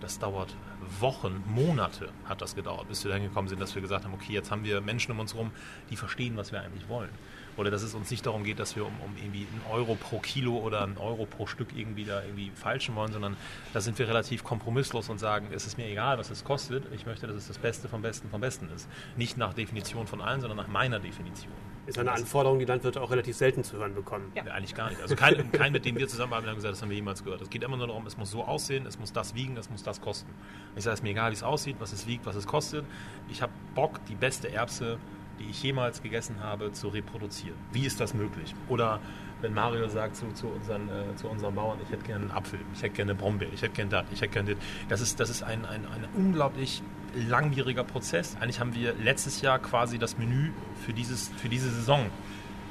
[0.00, 0.54] das dauert
[1.00, 4.32] Wochen, Monate hat das gedauert, bis wir dahin gekommen sind, dass wir gesagt haben, okay,
[4.32, 5.52] jetzt haben wir Menschen um uns herum,
[5.90, 7.10] die verstehen, was wir eigentlich wollen.
[7.56, 10.18] Oder dass es uns nicht darum geht, dass wir um, um irgendwie einen Euro pro
[10.18, 13.36] Kilo oder einen Euro pro Stück irgendwie da irgendwie falschen wollen, sondern
[13.72, 17.06] da sind wir relativ kompromisslos und sagen, es ist mir egal, was es kostet, ich
[17.06, 18.88] möchte, dass es das Beste vom Besten vom Besten ist.
[19.16, 21.52] Nicht nach Definition von allen, sondern nach meiner Definition.
[21.86, 24.30] Ist eine Anforderung, die Landwirte auch relativ selten zu hören bekommen.
[24.34, 24.44] Ja.
[24.44, 25.02] ja eigentlich gar nicht.
[25.02, 27.42] Also kein, kein, mit dem wir zusammenarbeiten, haben gesagt, das haben wir jemals gehört.
[27.42, 29.82] Es geht immer nur darum, es muss so aussehen, es muss das wiegen, es muss
[29.82, 30.30] das kosten.
[30.76, 32.84] Ich sage, es ist mir egal, wie es aussieht, was es wiegt, was es kostet.
[33.28, 34.98] Ich habe Bock, die beste Erbse,
[35.40, 37.56] die ich jemals gegessen habe, zu reproduzieren.
[37.72, 38.54] Wie ist das möglich?
[38.68, 39.00] Oder
[39.40, 42.60] wenn Mario sagt zu, zu, unseren, äh, zu unseren Bauern, ich hätte gerne einen Apfel,
[42.74, 44.64] ich hätte gerne eine Brombeere, ich hätte gerne das, ich hätte gerne das.
[44.88, 46.82] Das ist, das ist ein, ein, ein unglaublich
[47.14, 48.36] langwieriger Prozess.
[48.40, 50.50] Eigentlich haben wir letztes Jahr quasi das Menü
[50.84, 52.06] für, dieses, für diese Saison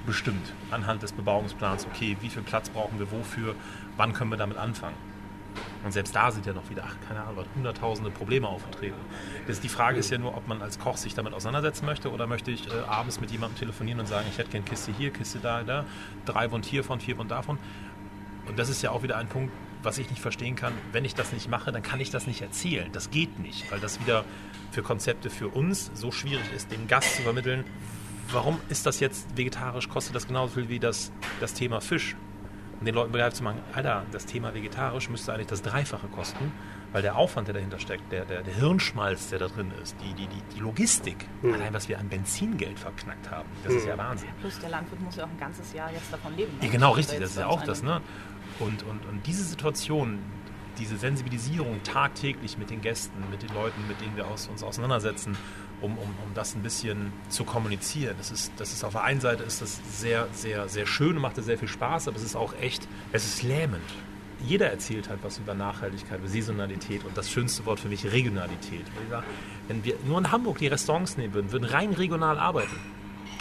[0.05, 1.87] bestimmt anhand des Bebauungsplans.
[1.87, 3.55] Okay, wie viel Platz brauchen wir wofür,
[3.97, 4.95] wann können wir damit anfangen?
[5.83, 8.95] Und selbst da sind ja noch wieder, ach, keine Ahnung, hunderttausende Probleme aufgetreten.
[9.47, 12.27] Das, die Frage ist ja nur, ob man als Koch sich damit auseinandersetzen möchte oder
[12.27, 15.39] möchte ich äh, abends mit jemandem telefonieren und sagen, ich hätte gerne Kiste hier, Kiste
[15.39, 15.85] da, da,
[16.25, 17.57] drei Bund hiervon, vier Bund davon.
[18.47, 19.51] Und das ist ja auch wieder ein Punkt,
[19.83, 20.73] was ich nicht verstehen kann.
[20.91, 22.89] Wenn ich das nicht mache, dann kann ich das nicht erzählen.
[22.91, 24.25] Das geht nicht, weil das wieder
[24.71, 27.63] für Konzepte für uns so schwierig ist, dem Gast zu vermitteln,
[28.31, 32.15] warum ist das jetzt vegetarisch, kostet das genauso viel wie das, das Thema Fisch.
[32.79, 36.51] um den Leuten begreiflich zu machen, Alter, das Thema vegetarisch müsste eigentlich das Dreifache kosten,
[36.93, 40.13] weil der Aufwand, der dahinter steckt, der, der, der Hirnschmalz, der da drin ist, die,
[40.13, 41.53] die, die, die Logistik, Mhm.
[41.53, 44.29] allein was wir an Benzingeld verknackt haben, das ist ja Wahnsinn.
[44.39, 46.51] Plus der Landwirt muss ja auch ein ganzes Jahr jetzt davon leben.
[46.59, 46.65] ne?
[46.65, 47.83] Ja, genau, richtig, das ist ja auch das.
[47.83, 48.01] Ne?
[48.61, 50.19] Und, und, und diese Situation,
[50.77, 55.35] diese Sensibilisierung tagtäglich mit den Gästen, mit den Leuten, mit denen wir aus, uns auseinandersetzen,
[55.81, 58.15] um, um, um das ein bisschen zu kommunizieren.
[58.17, 61.21] Das ist, das ist auf der einen Seite ist das sehr, sehr, sehr schön und
[61.21, 63.81] macht sehr viel Spaß, aber es ist auch echt, es ist lähmend.
[64.43, 68.85] Jeder erzählt halt was über Nachhaltigkeit, über Saisonalität und das schönste Wort für mich Regionalität.
[69.67, 72.75] Wenn wir nur in Hamburg die Restaurants nehmen würden, würden rein regional arbeiten.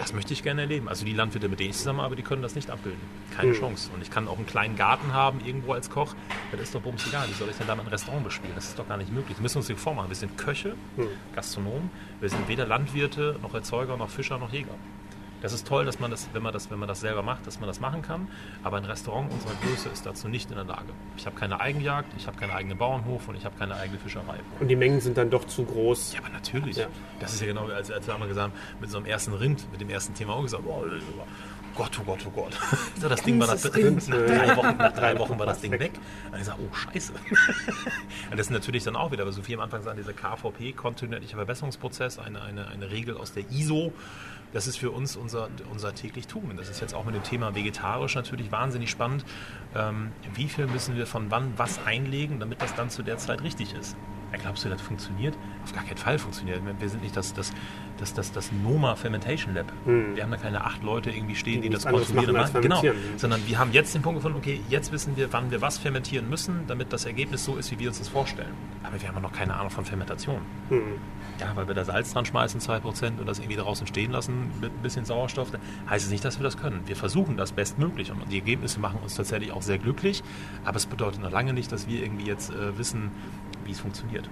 [0.00, 0.88] Das möchte ich gerne erleben.
[0.88, 3.00] Also die Landwirte, mit denen ich zusammenarbeite, die können das nicht abbilden.
[3.36, 3.90] Keine Chance.
[3.94, 6.14] Und ich kann auch einen kleinen Garten haben, irgendwo als Koch.
[6.52, 7.28] Das ist doch bums egal.
[7.28, 8.54] Wie soll ich denn dann ein Restaurant bespielen?
[8.54, 9.36] Das ist doch gar nicht möglich.
[9.36, 10.08] Wir müssen uns das vormachen.
[10.08, 10.74] Wir sind Köche,
[11.34, 11.90] Gastronomen.
[12.18, 14.74] Wir sind weder Landwirte, noch Erzeuger, noch Fischer, noch Jäger.
[15.42, 17.60] Das ist toll, dass man das, wenn man das, wenn man das selber macht, dass
[17.60, 18.28] man das machen kann.
[18.62, 20.92] Aber ein Restaurant unserer Größe ist dazu nicht in der Lage.
[21.16, 24.38] Ich habe keine Eigenjagd, ich habe keinen eigenen Bauernhof und ich habe keine eigene Fischerei.
[24.58, 26.14] Und die Mengen sind dann doch zu groß.
[26.14, 26.76] Ja, aber natürlich.
[26.76, 26.86] Ja.
[27.20, 29.70] Das ist ja genau, als, als wir einmal gesagt haben, mit so einem ersten Rind,
[29.72, 30.84] mit dem ersten Thema auch gesagt, oh,
[31.74, 32.58] Gott, oh Gott, oh Gott.
[33.00, 34.26] So, das Ding war nach, Rind, nach, ne?
[34.26, 35.92] drei Wochen, nach drei Wochen war das Ding weg.
[36.30, 37.12] Und ich sage, oh Scheiße.
[38.30, 41.36] Und das ist natürlich dann auch wieder, weil Sophie am Anfang sagt, dieser KVP, kontinuierlicher
[41.36, 43.92] Verbesserungsprozess, eine, eine, eine Regel aus der ISO,
[44.52, 46.54] das ist für uns unser, unser täglich Tun.
[46.56, 49.24] Das ist jetzt auch mit dem Thema vegetarisch natürlich wahnsinnig spannend.
[49.74, 53.42] Ähm, wie viel müssen wir von wann was einlegen, damit das dann zu der Zeit
[53.42, 53.96] richtig ist?
[54.32, 55.36] Ja, glaubst du, das funktioniert?
[55.64, 56.60] Auf gar keinen Fall funktioniert.
[56.78, 57.52] Wir sind nicht das, das,
[57.98, 59.72] das, das, das Noma Fermentation Lab.
[59.84, 62.34] Wir haben da keine acht Leute irgendwie stehen, Die die, das kontrollieren.
[62.34, 62.82] machen als und machen.
[62.82, 62.94] genau.
[63.16, 66.28] Sondern wir haben jetzt den Punkt gefunden, okay, jetzt wissen wir, wann wir was fermentieren
[66.30, 68.54] müssen, damit das Ergebnis so ist, wie wir uns das vorstellen.
[68.84, 70.40] Aber wir haben noch keine Ahnung von Fermentation.
[71.40, 74.70] Ja, weil wir da Salz dran schmeißen, 2% und das irgendwie draußen stehen lassen mit
[74.72, 75.48] ein bisschen Sauerstoff,
[75.88, 76.82] heißt es nicht, dass wir das können.
[76.86, 80.22] Wir versuchen das bestmöglich und die Ergebnisse machen uns tatsächlich auch sehr glücklich,
[80.64, 83.10] aber es bedeutet noch lange nicht, dass wir irgendwie jetzt äh, wissen,
[83.70, 84.28] wie es funktioniert.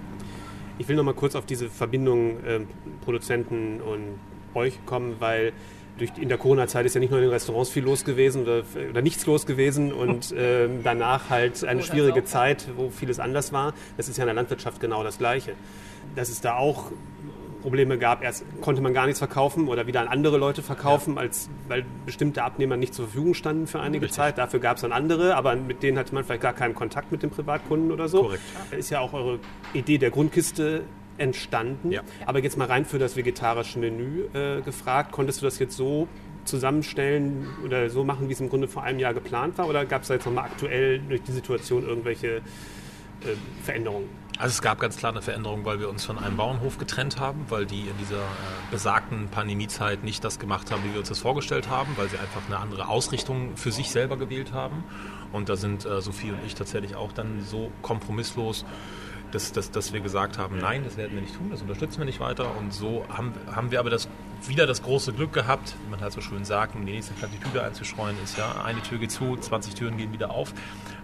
[0.77, 2.67] Ich will noch mal kurz auf diese Verbindung ähm,
[3.01, 4.19] Produzenten und
[4.53, 5.53] euch kommen, weil
[5.97, 8.63] durch, in der Corona-Zeit ist ja nicht nur in den Restaurants viel los gewesen oder,
[8.89, 12.23] oder nichts los gewesen und ähm, danach halt eine schwierige.
[12.25, 13.73] Zeit, wo vieles anders war.
[13.97, 15.53] Das ist ja in der Landwirtschaft genau das Gleiche.
[16.15, 16.91] Dass es da auch
[17.61, 21.49] Probleme gab, erst konnte man gar nichts verkaufen oder wieder an andere Leute verkaufen, als,
[21.67, 24.17] weil bestimmte Abnehmer nicht zur Verfügung standen für einige Richtig.
[24.17, 24.37] Zeit.
[24.37, 27.23] Dafür gab es dann andere, aber mit denen hatte man vielleicht gar keinen Kontakt mit
[27.23, 28.23] dem Privatkunden oder so.
[28.23, 28.43] Korrekt.
[28.71, 29.39] Ist ja auch eure
[29.73, 30.83] Idee der Grundkiste
[31.17, 31.91] entstanden.
[31.91, 32.01] Ja.
[32.25, 35.11] Aber jetzt mal rein für das vegetarische Menü äh, gefragt.
[35.11, 36.07] Konntest du das jetzt so
[36.45, 39.67] zusammenstellen oder so machen, wie es im Grunde vor einem Jahr geplant war?
[39.67, 42.41] Oder gab es da jetzt nochmal aktuell durch die Situation irgendwelche äh,
[43.63, 44.09] Veränderungen?
[44.39, 47.45] Also es gab ganz klar eine Veränderung, weil wir uns von einem Bauernhof getrennt haben,
[47.49, 51.19] weil die in dieser äh, besagten Pandemiezeit nicht das gemacht haben, wie wir uns das
[51.19, 54.85] vorgestellt haben, weil sie einfach eine andere Ausrichtung für sich selber gewählt haben.
[55.33, 58.63] Und da sind äh, Sophie und ich tatsächlich auch dann so kompromisslos,
[59.31, 62.05] dass, dass, dass wir gesagt haben, nein, das werden wir nicht tun, das unterstützen wir
[62.05, 62.55] nicht weiter.
[62.57, 64.09] Und so haben, haben wir aber das,
[64.47, 67.63] wieder das große Glück gehabt, wie man halt so schön sagt, um die nächste Plattitüde
[67.63, 70.53] einzustreuen, ist ja, eine Tür geht zu, 20 Türen gehen wieder auf,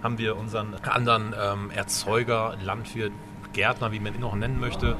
[0.02, 3.12] haben wir unseren anderen ähm, Erzeuger, Landwirt,
[3.54, 4.98] Gärtner, wie man ihn auch nennen möchte,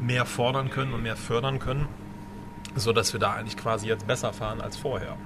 [0.00, 1.88] mehr fordern können und mehr fördern können,
[2.74, 5.16] sodass wir da eigentlich quasi jetzt besser fahren als vorher.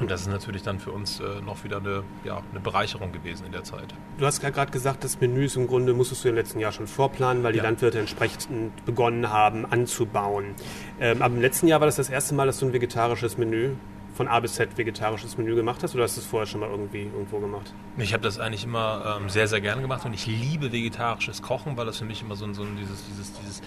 [0.00, 3.46] Und das ist natürlich dann für uns äh, noch wieder eine, ja, eine Bereicherung gewesen
[3.46, 3.94] in der Zeit.
[4.18, 6.70] Du hast ja gerade gesagt, das Menü ist im Grunde, musstest du im letzten Jahr
[6.72, 7.64] schon vorplanen, weil die Ja.
[7.64, 10.54] Landwirte entsprechend begonnen haben anzubauen.
[11.00, 13.72] Ähm, aber im letzten Jahr war das das erste Mal, dass du ein vegetarisches Menü
[14.14, 16.68] von A bis Z vegetarisches Menü gemacht hast oder hast du es vorher schon mal
[16.70, 17.72] irgendwie irgendwo gemacht?
[17.98, 21.76] Ich habe das eigentlich immer ähm, sehr, sehr gerne gemacht und ich liebe vegetarisches Kochen,
[21.76, 23.62] weil das für mich immer so ein, so ein dieses, dieses, dieses,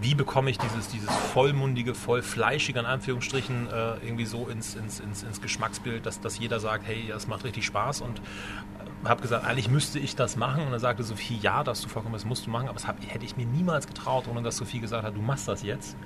[0.00, 5.00] wie bekomme ich dieses, dieses vollmundige, voll fleischige, in Anführungsstrichen, äh, irgendwie so ins, ins,
[5.00, 9.20] ins, ins Geschmacksbild, dass, dass jeder sagt, hey, das macht richtig Spaß und äh, habe
[9.20, 12.24] gesagt, eigentlich müsste ich das machen und dann sagte Sophie, ja, das du vollkommen, das
[12.24, 15.04] musst du machen, aber das hab, hätte ich mir niemals getraut, ohne dass Sophie gesagt
[15.04, 15.96] hat, du machst das jetzt,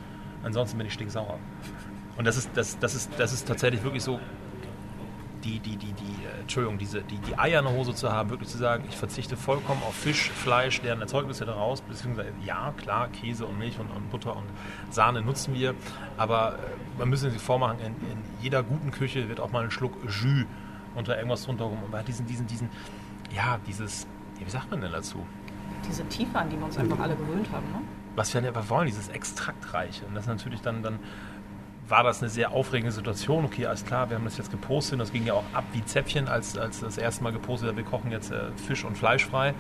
[0.43, 1.39] ansonsten bin ich stinksauer.
[2.17, 4.19] Und das ist, das, das ist, das ist tatsächlich wirklich so,
[5.45, 8.51] die, die, die, die, Entschuldigung, diese, die, die Eier in der Hose zu haben, wirklich
[8.51, 13.47] zu sagen, ich verzichte vollkommen auf Fisch, Fleisch, deren Erzeugnisse daraus, beziehungsweise ja, klar, Käse
[13.47, 14.45] und Milch und, und Butter und
[14.91, 15.75] Sahne nutzen wir,
[16.19, 19.71] aber äh, man müsste sich vormachen, in, in jeder guten Küche wird auch mal ein
[19.71, 20.45] Schluck Jus
[20.95, 21.79] unter irgendwas drunter rum.
[21.91, 22.69] Und diesen, diesen, diesen,
[23.35, 24.07] ja, dieses,
[24.39, 25.27] wie sagt man denn dazu?
[25.89, 27.67] Diese Tiefe, an die wir uns einfach alle gewöhnt haben.
[27.73, 27.81] Ne?
[28.17, 30.07] was wir einfach wollen, dieses Extraktreiche.
[30.07, 30.99] Und das ist natürlich dann, dann
[31.89, 33.45] war das eine sehr aufregende Situation.
[33.45, 35.85] Okay, alles klar, wir haben das jetzt gepostet und das ging ja auch ab wie
[35.85, 39.51] Zäpfchen, als, als das erste Mal gepostet hat, wir kochen jetzt äh, Fisch- und Fleischfrei.
[39.51, 39.57] Und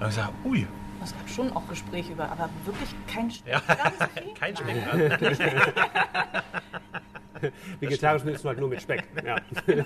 [0.00, 0.66] habe ich gesagt, ui,
[1.02, 3.60] Es gab schon auch Gespräche über, aber wirklich kein ja,
[4.16, 4.34] Schmeck.
[4.34, 4.82] kein Schmeck.
[7.80, 9.04] Vegetarisch isst du halt nur mit Speck.
[9.24, 9.36] Ja.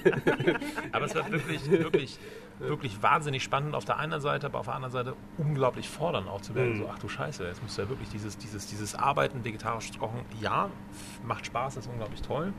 [0.93, 2.19] Aber es wird wirklich, wirklich,
[2.59, 6.41] wirklich wahnsinnig spannend auf der einen Seite, aber auf der anderen Seite unglaublich fordernd auch
[6.41, 6.75] zu werden.
[6.75, 6.79] Mhm.
[6.79, 10.21] So, ach du Scheiße, jetzt musst du ja wirklich dieses, dieses, dieses Arbeiten, vegetarisch kochen,
[10.41, 10.71] ja,
[11.25, 12.53] macht Spaß, ist unglaublich toll.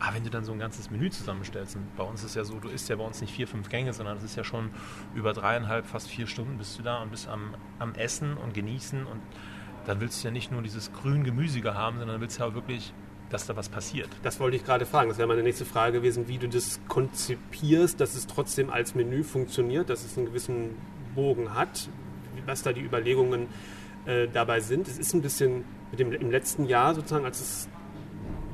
[0.00, 2.58] Aber wenn du dann so ein ganzes Menü zusammenstellst, und bei uns ist ja so,
[2.58, 4.70] du isst ja bei uns nicht vier, fünf Gänge, sondern es ist ja schon
[5.14, 9.06] über dreieinhalb, fast vier Stunden bist du da und bist am, am Essen und genießen
[9.06, 9.20] und
[9.86, 12.92] dann willst du ja nicht nur dieses grün Gemüsige haben, sondern willst ja auch wirklich,
[13.34, 14.08] dass da was passiert.
[14.22, 15.08] Das wollte ich gerade fragen.
[15.08, 19.24] Das wäre meine nächste Frage gewesen, wie du das konzipierst, dass es trotzdem als Menü
[19.24, 20.76] funktioniert, dass es einen gewissen
[21.16, 21.88] Bogen hat,
[22.46, 23.48] was da die Überlegungen
[24.06, 24.86] äh, dabei sind.
[24.86, 27.68] Es ist ein bisschen mit dem, im letzten Jahr sozusagen, als das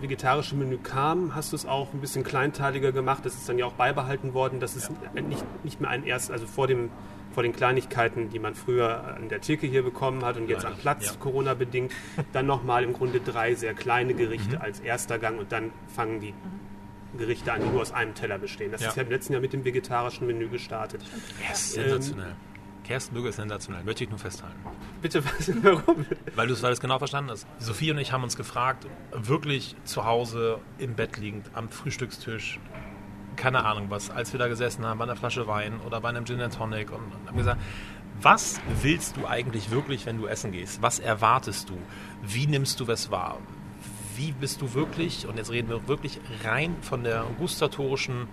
[0.00, 3.26] vegetarische Menü kam, hast du es auch ein bisschen kleinteiliger gemacht.
[3.26, 6.46] Das ist dann ja auch beibehalten worden, dass es nicht, nicht mehr ein erst, also
[6.46, 6.88] vor dem
[7.32, 10.74] vor den Kleinigkeiten, die man früher an der Theke hier bekommen hat und jetzt an
[10.76, 11.12] Platz, Ja.
[11.20, 11.92] Corona-bedingt,
[12.32, 16.34] dann nochmal im Grunde drei sehr kleine Gerichte als erster Gang und dann fangen die
[17.16, 18.70] Gerichte an, die nur aus einem Teller bestehen.
[18.72, 18.88] Das Ja.
[18.88, 21.02] ist ja im letzten Jahr mit dem vegetarischen Menü gestartet.
[21.46, 22.34] Er ist sensationell.
[22.84, 24.58] Kersten Bürger ist sensationell, möchte ich nur festhalten.
[25.00, 26.06] Bitte, was, warum?
[26.34, 27.46] Weil du es weil du es genau verstanden hast.
[27.60, 32.58] Sophie und ich haben uns gefragt, wirklich zu Hause im Bett liegend, am Frühstückstisch,
[33.36, 36.24] keine Ahnung was, als wir da gesessen haben, bei einer Flasche Wein oder bei einem
[36.24, 37.60] Gin and Tonic und, und haben gesagt,
[38.20, 40.82] was willst du eigentlich wirklich, wenn du essen gehst?
[40.82, 41.78] Was erwartest du?
[42.22, 43.38] Wie nimmst du was wahr?
[44.16, 48.28] Wie bist du wirklich, und jetzt reden wir wirklich rein von der gustatorischen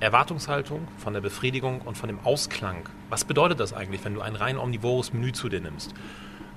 [0.00, 2.88] Erwartungshaltung, von der Befriedigung und von dem Ausklang.
[3.08, 5.94] Was bedeutet das eigentlich, wenn du ein rein omnivores Menü zu dir nimmst?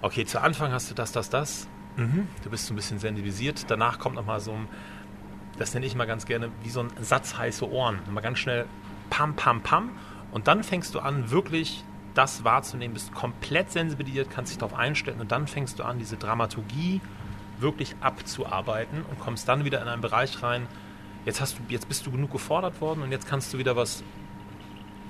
[0.01, 1.67] Okay, zu Anfang hast du das, das, das.
[1.95, 2.27] Mhm.
[2.43, 3.65] Du bist so ein bisschen sensibilisiert.
[3.69, 4.67] Danach kommt nochmal so ein,
[5.59, 7.99] das nenne ich mal ganz gerne, wie so ein Satz heiße Ohren.
[8.09, 8.65] Mal ganz schnell
[9.09, 9.91] pam, pam, pam.
[10.31, 15.19] Und dann fängst du an, wirklich das wahrzunehmen, bist komplett sensibilisiert, kannst dich darauf einstellen
[15.19, 17.01] und dann fängst du an, diese Dramaturgie
[17.59, 20.67] wirklich abzuarbeiten und kommst dann wieder in einen Bereich rein.
[21.25, 24.03] Jetzt, hast du, jetzt bist du genug gefordert worden und jetzt kannst du wieder was,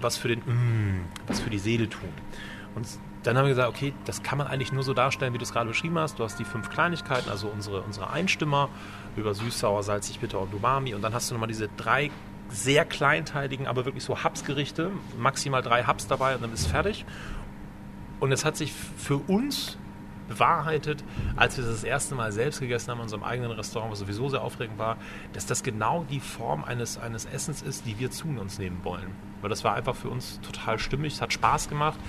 [0.02, 2.10] was für den, mm, was für die Seele tun.
[2.76, 2.88] Und
[3.24, 5.52] dann haben wir gesagt, okay, das kann man eigentlich nur so darstellen, wie du es
[5.52, 6.20] gerade beschrieben hast.
[6.20, 8.70] Du hast die fünf Kleinigkeiten, also unsere, unsere Einstimmer
[9.18, 10.94] über süß, sauer, salzig, bitter und umami.
[10.94, 12.12] Und dann hast du nochmal diese drei
[12.50, 17.06] sehr kleinteiligen, aber wirklich so Hapsgerichte, maximal drei Haps dabei und dann ist fertig.
[18.20, 19.78] Und es hat sich für uns
[20.30, 21.04] bewahrheitet,
[21.36, 24.30] als wir das, das erste Mal selbst gegessen haben in unserem eigenen Restaurant, was sowieso
[24.30, 24.98] sehr aufregend war,
[25.34, 29.12] dass das genau die Form eines, eines Essens ist, die wir zu uns nehmen wollen.
[29.42, 32.00] Weil das war einfach für uns total stimmig, es hat Spaß gemacht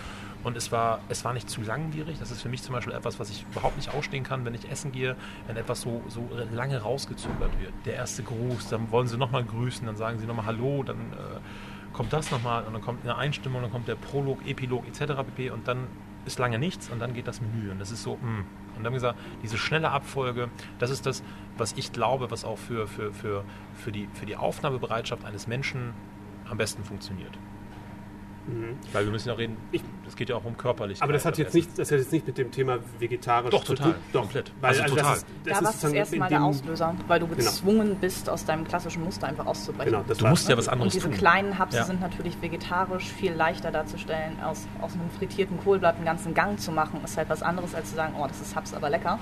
[0.43, 2.19] und es war, es war nicht zu langwierig.
[2.19, 4.71] Das ist für mich zum Beispiel etwas, was ich überhaupt nicht ausstehen kann, wenn ich
[4.71, 7.73] essen gehe, wenn etwas so, so lange rausgezögert wird.
[7.85, 11.93] Der erste Gruß, dann wollen sie nochmal grüßen, dann sagen sie nochmal Hallo, dann äh,
[11.93, 15.15] kommt das nochmal und dann kommt eine Einstimmung, dann kommt der Prolog, Epilog etc.
[15.23, 15.51] pp.
[15.51, 15.87] Und dann
[16.25, 17.71] ist lange nichts und dann geht das Menü.
[17.71, 18.45] Und das ist so, mm.
[18.77, 20.49] Und dann gesagt, diese schnelle Abfolge,
[20.79, 21.23] das ist das,
[21.59, 25.93] was ich glaube, was auch für, für, für, für, die, für die Aufnahmebereitschaft eines Menschen
[26.49, 27.39] am besten funktioniert.
[28.93, 31.03] Weil wir müssen ja reden, Ich- es geht ja auch um Körperlichkeit.
[31.03, 33.75] Aber das hat jetzt nicht, das hat jetzt nicht mit dem Thema vegetarisch Doch, zu
[33.75, 33.93] total.
[33.93, 34.01] tun.
[34.13, 34.53] Doch, Komplett.
[34.61, 35.11] Weil, Also also total.
[35.11, 37.37] Das ist, das Da ist war es das erste Mal der Auslöser, weil du Genau.
[37.39, 39.93] gezwungen bist, aus deinem klassischen Muster einfach auszubrechen.
[39.93, 41.17] Genau, das Du musst ja was Und anderes diese tun.
[41.17, 41.85] kleinen Hapse Ja.
[41.85, 44.41] sind natürlich vegetarisch viel leichter darzustellen.
[44.43, 47.91] Aus, aus einem frittierten Kohlblatt einen ganzen Gang zu machen, ist halt was anderes, als
[47.91, 49.19] zu sagen, oh, das ist Haps aber lecker.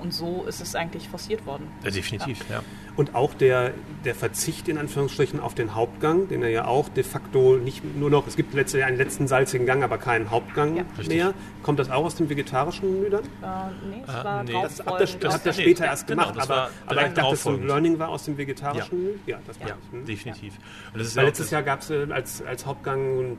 [0.00, 1.66] Und so ist es eigentlich forciert worden.
[1.84, 2.62] Ja, definitiv, ja.
[2.96, 3.72] Und auch der,
[4.04, 8.10] der Verzicht in Anführungsstrichen auf den Hauptgang, den er ja auch de facto nicht nur
[8.10, 10.82] noch, es gibt letzte, einen letzten salzigen Gang, aber keinen Hauptgang Ja.
[10.98, 11.16] Richtig.
[11.16, 11.34] mehr.
[11.62, 13.22] Kommt das auch aus dem vegetarischen Menü dann?
[13.24, 14.52] Äh, nee, es Ah, war nee.
[14.52, 16.50] drauf Das habt ihr, das folgend habt ihr nee, später ja, erst genau, gemacht, das
[16.50, 17.66] aber, aber ich dachte, so ein drauffolgend.
[17.68, 19.14] Learning war aus dem vegetarischen Menü.
[19.26, 19.92] Ja, das war Ja, ich.
[19.92, 20.04] Hm.
[20.06, 20.54] definitiv.
[20.92, 23.38] Und das ist Weil ja letztes das- Jahr gab es äh, als, als Hauptgang einen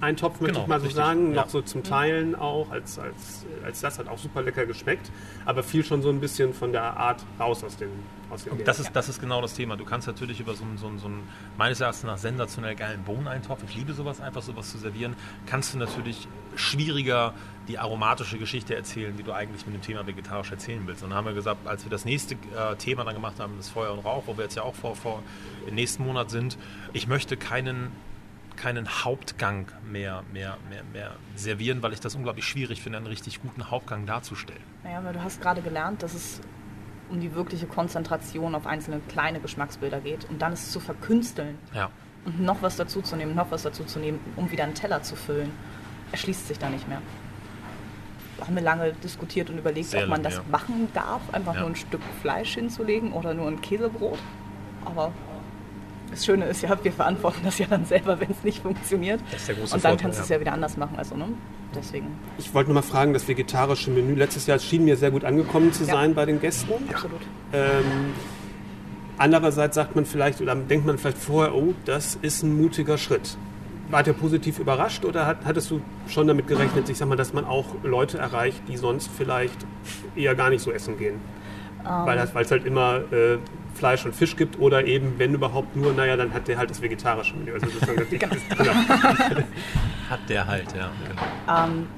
[0.00, 1.34] Bohneneintopf, möchte Genau, ich mal so richtig, sagen.
[1.34, 1.42] ja.
[1.42, 5.10] Noch so zum Teilen auch, als, als, als das hat auch super lecker geschmeckt.
[5.44, 7.90] Aber fiel schon so ein bisschen von der Art raus aus dem,
[8.30, 9.76] aus dem Das ist, das ist genau das Thema.
[9.76, 11.22] Du kannst natürlich über so einen, so einen, so einen
[11.56, 15.14] meines Erachtens nach sensationell geilen Bohneneintopf, ich liebe sowas, einfach sowas zu servieren,
[15.46, 17.34] kannst du natürlich schwieriger
[17.68, 21.02] die aromatische Geschichte erzählen, die du eigentlich mit dem Thema vegetarisch erzählen willst.
[21.02, 23.70] Und dann haben wir gesagt, als wir das nächste äh, Thema dann gemacht haben, das
[23.70, 25.22] Feuer und Rauch, wo wir jetzt ja auch vor, vor
[25.66, 26.58] im nächsten Monat sind,
[26.92, 27.90] ich möchte keinen
[28.56, 33.42] keinen Hauptgang mehr, mehr, mehr, mehr servieren, weil ich das unglaublich schwierig finde, einen richtig
[33.42, 34.62] guten Hauptgang darzustellen.
[34.82, 36.40] Naja, aber du hast gerade gelernt, dass es
[37.10, 41.90] um die wirkliche Konzentration auf einzelne kleine Geschmacksbilder geht und dann es zu verkünsteln Ja.
[42.24, 45.02] und noch was dazu zu nehmen, noch was dazu zu nehmen, um wieder einen Teller
[45.02, 45.50] zu füllen,
[46.12, 47.02] erschließt sich da nicht mehr.
[48.38, 50.50] Da haben wir lange diskutiert und überlegt, Sehr ob man lange, das ja.
[50.50, 51.60] machen darf, einfach Ja.
[51.60, 54.18] nur ein Stück Fleisch hinzulegen oder nur ein Käsebrot.
[54.84, 55.12] Aber
[56.10, 59.20] das Schöne ist ja, wir verantworten das ja dann selber, wenn es nicht funktioniert.
[59.30, 60.36] Das ist der große und dann Vorteil, kannst du es ja.
[60.36, 60.96] ja wieder anders machen.
[60.96, 61.28] Also, ne?
[61.74, 62.06] Deswegen,
[62.38, 65.72] Ich wollte nur mal fragen, das vegetarische Menü letztes Jahr schien mir sehr gut angekommen
[65.72, 65.94] zu Ja.
[65.94, 66.72] sein bei den Gästen.
[66.88, 67.20] absolut.
[67.52, 68.12] Ähm,
[69.16, 73.36] Andererseits sagt man vielleicht oder denkt man vielleicht vorher, oh, das ist ein mutiger Schritt.
[73.90, 77.32] Wart ihr positiv überrascht oder hat, hattest du schon damit gerechnet, ich sag mal, dass
[77.32, 79.54] man auch Leute erreicht, die sonst vielleicht
[80.16, 81.20] eher gar nicht so essen gehen?
[81.84, 82.06] Um.
[82.06, 83.38] Weil es halt immer äh,
[83.74, 86.80] Fleisch und Fisch gibt oder eben, wenn überhaupt nur, naja, dann hat der halt das
[86.80, 87.52] vegetarische Menü.
[87.52, 88.28] Also das genau.
[88.58, 88.72] genau.
[90.10, 90.90] hat der halt, ja.
[91.46, 91.64] Genau.
[91.64, 91.88] Um,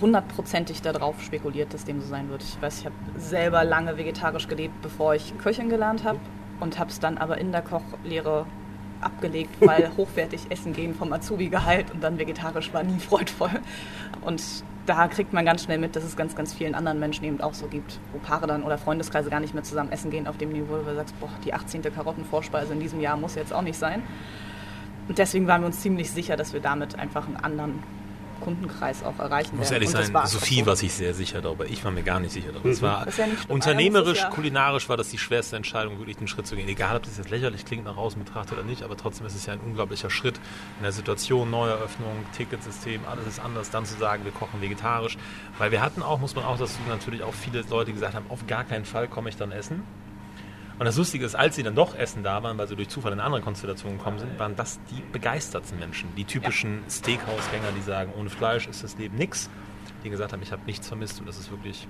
[0.00, 2.42] hundertprozentig darauf spekuliert, dass dem so sein wird.
[2.42, 6.18] Ich weiß, ich habe selber lange vegetarisch gelebt, bevor ich Köchin gelernt habe
[6.60, 8.46] und habe es dann aber in der Kochlehre
[9.00, 13.60] abgelegt, weil hochwertig essen gehen vom Azubi-Gehalt und dann vegetarisch war nie freudvoll.
[14.22, 14.42] Und
[14.86, 17.54] da kriegt man ganz schnell mit, dass es ganz, ganz vielen anderen Menschen eben auch
[17.54, 20.50] so gibt, wo Paare dann oder Freundeskreise gar nicht mehr zusammen essen gehen auf dem
[20.50, 21.82] Niveau, wo du sagst, boah, die 18.
[21.82, 24.02] Karottenvorspeise in diesem Jahr muss jetzt auch nicht sein.
[25.08, 27.82] Und deswegen waren wir uns ziemlich sicher, dass wir damit einfach einen anderen
[28.42, 29.58] Kundenkreis auch erreichen werden.
[29.60, 30.66] Muss ehrlich sein, Sophie so.
[30.66, 31.66] war sich sehr sicher darüber.
[31.66, 32.68] Ich war mir gar nicht sicher darüber.
[32.68, 32.72] Mhm.
[32.72, 36.56] Es war ja unternehmerisch, ja kulinarisch war das die schwerste Entscheidung, wirklich den Schritt zu
[36.56, 36.68] gehen.
[36.68, 39.46] Egal, ob das jetzt lächerlich klingt nach außen betrachtet oder nicht, aber trotzdem ist es
[39.46, 40.38] ja ein unglaublicher Schritt
[40.78, 45.16] in der Situation, Neueröffnung, Ticketsystem, alles ist anders, dann zu sagen, wir kochen vegetarisch.
[45.58, 48.26] Weil wir hatten auch, muss man auch dazu natürlich auch viele Leute die gesagt haben,
[48.28, 49.82] auf gar keinen Fall komme ich dann essen.
[50.78, 53.12] Und das Lustige ist, als sie dann doch essen da waren, weil sie durch Zufall
[53.12, 56.08] in andere Konstellationen gekommen sind, waren das die begeistertsten Menschen.
[56.16, 56.90] Die typischen ja.
[56.90, 59.50] Steakhouse-Gänger, die sagen, ohne Fleisch ist das Leben nichts.
[60.04, 61.86] Die gesagt haben, ich habe nichts vermisst und das ist wirklich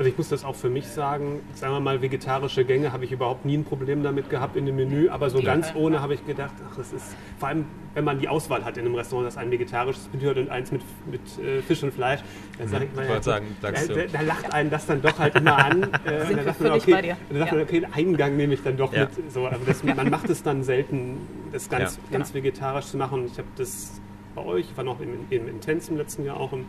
[0.00, 3.12] also ich muss das auch für mich sagen, sagen wir mal, vegetarische Gänge habe ich
[3.12, 6.26] überhaupt nie ein Problem damit gehabt in dem Menü, aber so ganz ohne habe ich
[6.26, 9.36] gedacht, ach, das ist, vor allem wenn man die Auswahl hat in einem Restaurant, das
[9.36, 12.20] ein vegetarisches Menü hat und eins mit, mit äh, Fisch und Fleisch,
[12.56, 15.58] dann sage ich mal, ja, sagen, da, da, lacht einen das dann doch halt immer
[15.58, 15.88] an.
[16.06, 17.58] Äh, Sind und dann sagt man, okay, dann sagt ja.
[17.58, 19.00] man, okay, einen Gang nehme ich dann doch ja.
[19.00, 19.30] mit.
[19.30, 21.18] So, also das, man macht es dann selten,
[21.52, 22.16] das ganz, ja.
[22.16, 22.44] ganz genau.
[22.44, 23.26] vegetarisch zu machen.
[23.26, 24.00] Ich habe das
[24.34, 26.64] bei euch, ich war noch im, im Intens im letzten Jahr auch im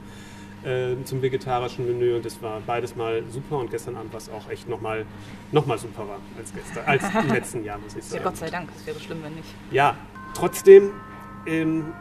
[0.63, 4.29] äh, zum vegetarischen Menü und das war beides mal super und gestern Abend war es
[4.29, 5.05] auch echt nochmal
[5.51, 8.23] noch mal superer als gestern, als im letzten Jahr, muss ich sagen.
[8.23, 9.49] Ja, Gott sei Dank, es wäre schlimm, wenn nicht.
[9.71, 9.97] Ja,
[10.33, 10.91] trotzdem
[11.45, 11.93] ähm,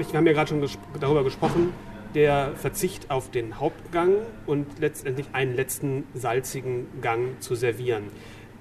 [0.00, 1.72] ich, wir haben ja gerade schon ges darüber gesprochen,
[2.14, 8.04] der Verzicht auf den Hauptgang und letztendlich einen letzten salzigen Gang zu servieren.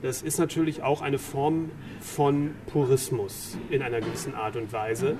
[0.01, 5.17] Das ist natürlich auch eine Form von Purismus in einer gewissen Art und Weise.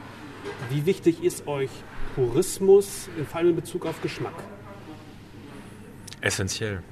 [0.70, 1.70] Wie wichtig ist euch
[2.16, 4.34] Purismus, vor allem in Bezug auf Geschmack?
[6.22, 6.84] Essentiell.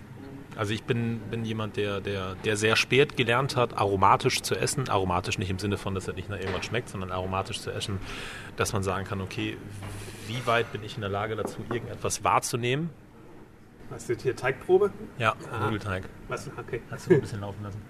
[0.55, 4.89] Also ich bin, bin jemand, der, der, der sehr spät gelernt hat, aromatisch zu essen.
[4.89, 7.99] Aromatisch nicht im Sinne von, dass er nicht nach irgendwas schmeckt, sondern aromatisch zu essen,
[8.57, 9.57] dass man sagen kann, okay,
[10.27, 12.89] wie weit bin ich in der Lage dazu, irgendetwas wahrzunehmen?
[13.89, 14.91] Hast du hier Teigprobe?
[15.17, 16.03] Ja, Nudelteig.
[16.27, 16.49] Was?
[16.57, 16.81] Okay.
[16.91, 17.81] Hast du ein bisschen laufen lassen?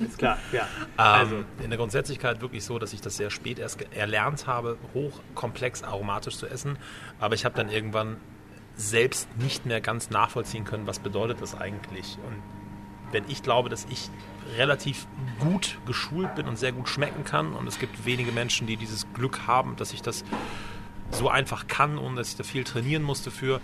[0.00, 0.66] Ist klar, ja.
[0.96, 1.36] Also.
[1.36, 5.82] Ähm, in der Grundsätzlichkeit wirklich so, dass ich das sehr spät erst erlernt habe, hochkomplex
[5.82, 6.76] aromatisch zu essen.
[7.20, 8.16] Aber ich habe dann irgendwann
[8.74, 12.18] selbst nicht mehr ganz nachvollziehen können, was bedeutet das eigentlich.
[12.26, 12.42] Und
[13.12, 14.10] wenn ich glaube, dass ich
[14.56, 15.06] relativ
[15.38, 19.06] gut geschult bin und sehr gut schmecken kann und es gibt wenige Menschen, die dieses
[19.12, 20.24] Glück haben, dass ich das
[21.10, 23.60] so einfach kann und dass ich da viel trainieren musste für,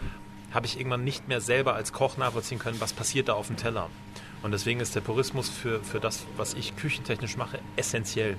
[0.52, 3.56] habe ich irgendwann nicht mehr selber als Koch nachvollziehen können, was passiert da auf dem
[3.56, 3.88] Teller.
[4.42, 8.36] Und deswegen ist der Purismus für, für das, was ich küchentechnisch mache, essentiell.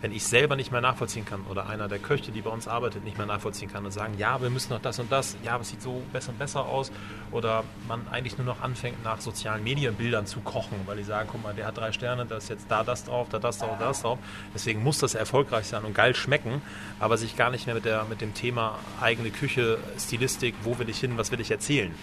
[0.00, 3.04] Wenn ich selber nicht mehr nachvollziehen kann oder einer der Köche, die bei uns arbeitet,
[3.04, 5.70] nicht mehr nachvollziehen kann und sagen, ja, wir müssen noch das und das, ja, es
[5.70, 6.92] sieht so besser und besser aus
[7.30, 11.42] oder man eigentlich nur noch anfängt, nach sozialen Medienbildern zu kochen, weil die sagen, guck
[11.42, 14.02] mal, der hat drei Sterne, da ist jetzt da das drauf, da das drauf, das
[14.02, 14.18] drauf.
[14.54, 16.60] Deswegen muss das erfolgreich sein und geil schmecken,
[17.00, 20.90] aber sich gar nicht mehr mit, der, mit dem Thema eigene Küche, Stilistik, wo will
[20.90, 21.94] ich hin, was will ich erzählen.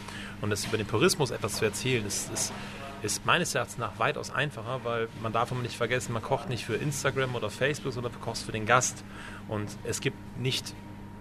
[0.42, 2.52] Und das über den Purismus etwas zu erzählen, ist, ist
[3.04, 6.66] ist meines Erachtens nach weitaus einfacher, weil man darf immer nicht vergessen, man kocht nicht
[6.66, 9.04] für Instagram oder Facebook, sondern man kocht für den Gast.
[9.48, 10.74] Und es gibt nicht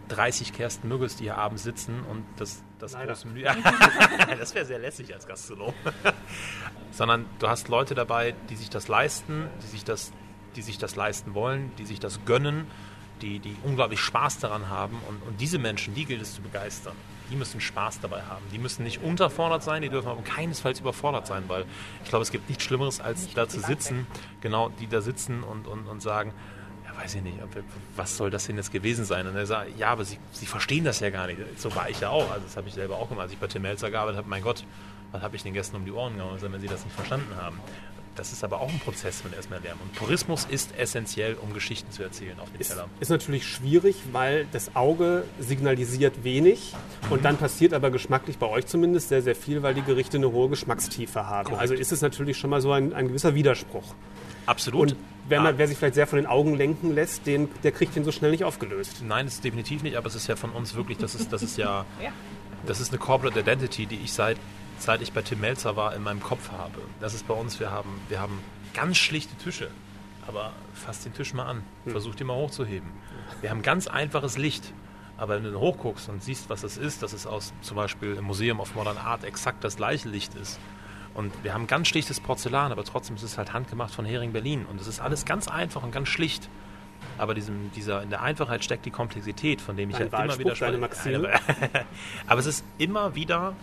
[0.08, 3.44] 30 Kersten Müggels, die hier abends sitzen und das, das große Menü.
[4.38, 5.74] das wäre sehr lässig als Gastronom.
[6.90, 10.12] Sondern du hast Leute dabei, die sich das leisten, die sich das,
[10.56, 12.66] die sich das leisten wollen, die sich das gönnen,
[13.22, 15.00] die, die unglaublich Spaß daran haben.
[15.08, 16.96] Und, und diese Menschen, die gilt es zu begeistern
[17.30, 18.44] die müssen Spaß dabei haben.
[18.52, 21.64] Die müssen nicht unterfordert sein, die dürfen aber keinesfalls überfordert sein, weil
[22.04, 24.06] ich glaube, es gibt nichts Schlimmeres, als nicht da zu sitzen,
[24.40, 26.32] genau, die da sitzen und, und, und sagen,
[26.84, 27.38] ja, weiß ich nicht,
[27.96, 29.26] was soll das denn jetzt gewesen sein?
[29.26, 31.38] Und er sagt, ja, aber sie, sie verstehen das ja gar nicht.
[31.56, 33.46] So war ich ja auch, also das habe ich selber auch gemacht, als ich bei
[33.46, 34.64] Tim Melzer gearbeitet habe, mein Gott,
[35.12, 37.58] was habe ich den Gästen um die Ohren gehauen, wenn sie das nicht verstanden haben.
[38.20, 39.80] Das ist aber auch ein Prozess, wenn erstmal lernen.
[39.82, 42.86] Und Tourismus ist essentiell, um Geschichten zu erzählen auf dem Teller.
[43.00, 46.74] Ist natürlich schwierig, weil das Auge signalisiert wenig
[47.06, 47.12] mhm.
[47.12, 50.30] und dann passiert aber geschmacklich bei euch zumindest sehr, sehr viel, weil die Gerichte eine
[50.32, 51.46] hohe Geschmackstiefe haben.
[51.46, 51.62] Correct.
[51.62, 53.94] Also ist es natürlich schon mal so ein, ein gewisser Widerspruch.
[54.44, 54.92] Absolut.
[54.92, 57.96] Und wer, man, wer, sich vielleicht sehr von den Augen lenken lässt, den, der kriegt
[57.96, 59.02] den so schnell nicht aufgelöst.
[59.02, 61.42] Nein, das ist definitiv nicht, aber es ist ja von uns wirklich, das ist, das
[61.42, 61.86] ist ja,
[62.66, 64.36] das ist eine Corporate Identity, die ich seit
[64.82, 66.80] seit ich bei Tim Melzer war, in meinem Kopf habe.
[67.00, 68.38] Das ist bei uns, wir haben, wir haben
[68.74, 69.68] ganz schlichte Tische.
[70.26, 71.62] Aber fass den Tisch mal an.
[71.86, 72.88] Versuch den mal hochzuheben.
[73.40, 74.72] Wir haben ganz einfaches Licht.
[75.16, 78.14] Aber wenn du dann hochguckst und siehst, was das ist, dass es aus zum Beispiel
[78.14, 80.58] im Museum of Modern Art exakt das gleiche Licht ist.
[81.12, 84.64] Und wir haben ganz schlichtes Porzellan, aber trotzdem ist es halt handgemacht von Hering Berlin.
[84.70, 86.48] Und es ist alles ganz einfach und ganz schlicht.
[87.18, 90.78] Aber diesem, dieser, in der Einfachheit steckt die Komplexität, von dem ich halt immer wieder
[90.78, 91.28] Maxime?
[92.26, 93.54] aber es ist immer wieder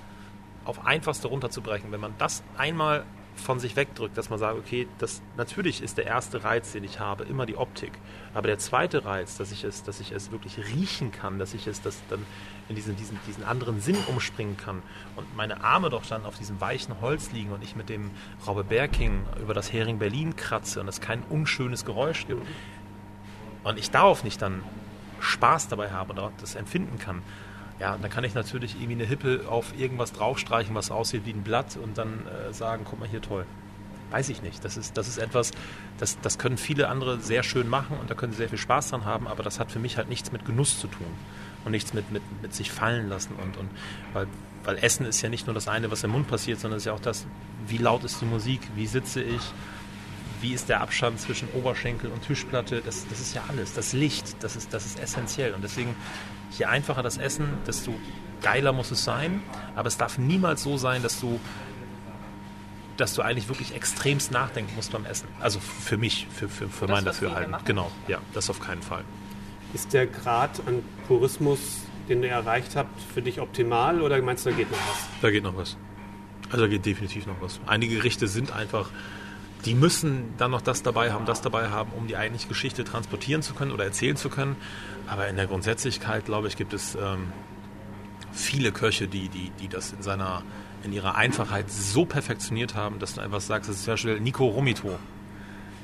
[0.68, 1.92] auf einfachste runterzubrechen.
[1.92, 3.06] Wenn man das einmal
[3.38, 7.00] von sich wegdrückt, dass man sagt, okay, das natürlich ist der erste Reiz, den ich
[7.00, 7.92] habe, immer die Optik.
[8.34, 11.68] Aber der zweite Reiz, dass ich es, dass ich es wirklich riechen kann, dass ich
[11.68, 12.26] es das dann
[12.68, 14.82] in diesen, diesen, diesen anderen Sinn umspringen kann
[15.16, 18.12] und meine Arme doch dann auf diesem weichen Holz liegen und ich mit dem
[18.46, 22.46] Raube Berking über das Hering Berlin kratze und es kein unschönes Geräusch gibt
[23.64, 24.64] und ich darauf nicht dann
[25.20, 27.22] Spaß dabei habe oder das empfinden kann,
[27.80, 31.44] ja, dann kann ich natürlich irgendwie eine Hippe auf irgendwas draufstreichen, was aussieht wie ein
[31.44, 33.46] Blatt und dann äh, sagen, guck mal hier, toll.
[34.10, 34.64] Weiß ich nicht.
[34.64, 35.52] Das ist, das ist etwas,
[35.98, 38.90] das, das können viele andere sehr schön machen und da können sie sehr viel Spaß
[38.92, 41.08] dran haben, aber das hat für mich halt nichts mit Genuss zu tun
[41.66, 43.34] und nichts mit, mit, mit sich fallen lassen.
[43.36, 43.70] Und, und
[44.14, 44.28] weil,
[44.64, 46.88] weil Essen ist ja nicht nur das eine, was im Mund passiert, sondern es ist
[46.88, 47.28] ja auch das,
[47.68, 49.42] wie laut ist die Musik, wie sitze ich,
[50.42, 53.74] wie ist der Abstand zwischen Oberschenkel und Tischplatte, das, das ist ja alles.
[53.74, 55.54] Das Licht, das ist, das ist essentiell.
[55.54, 55.96] Und deswegen,
[56.58, 57.94] je einfacher das Essen, desto
[58.42, 59.42] geiler muss es sein.
[59.76, 61.40] Aber es darf niemals so sein, dass du,
[62.98, 65.28] dass du eigentlich wirklich extremst nachdenken musst beim Essen.
[65.40, 67.56] Also für mich, für, für, für Das, mein Dafürhalten.
[67.66, 69.04] Genau, ja, das auf keinen Fall.
[69.74, 71.60] Ist der Grad an Purismus,
[72.08, 75.08] den ihr erreicht habt, für dich optimal oder meinst du, da geht noch was?
[75.22, 75.78] Da geht noch was.
[76.50, 77.60] Also da geht definitiv noch was.
[77.66, 78.90] Einige Gerichte sind einfach,
[79.66, 83.42] die müssen dann noch das dabei haben, das dabei haben, um die eigentliche Geschichte transportieren
[83.42, 84.56] zu können oder erzählen zu können.
[85.08, 87.32] Aber in der Grundsätzlichkeit, glaube ich, gibt es ähm,
[88.32, 90.44] viele Köche, die, die, die das in seiner
[90.84, 94.46] in ihrer Einfachheit so perfektioniert haben, dass du einfach sagst, das ist zum Beispiel Nico
[94.46, 94.98] Romito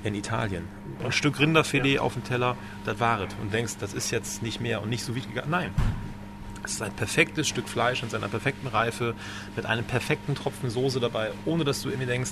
[0.03, 0.67] in Italien.
[1.03, 2.55] Ein Stück Rinderfilet auf dem Teller,
[2.85, 3.33] das war es.
[3.41, 5.49] Und denkst, das ist jetzt nicht mehr und nicht so wie gegangen.
[5.49, 5.71] Nein,
[6.63, 9.15] es ist ein perfektes Stück Fleisch in seiner perfekten Reife,
[9.55, 12.31] mit einem perfekten Tropfen Soße dabei, ohne dass du irgendwie denkst,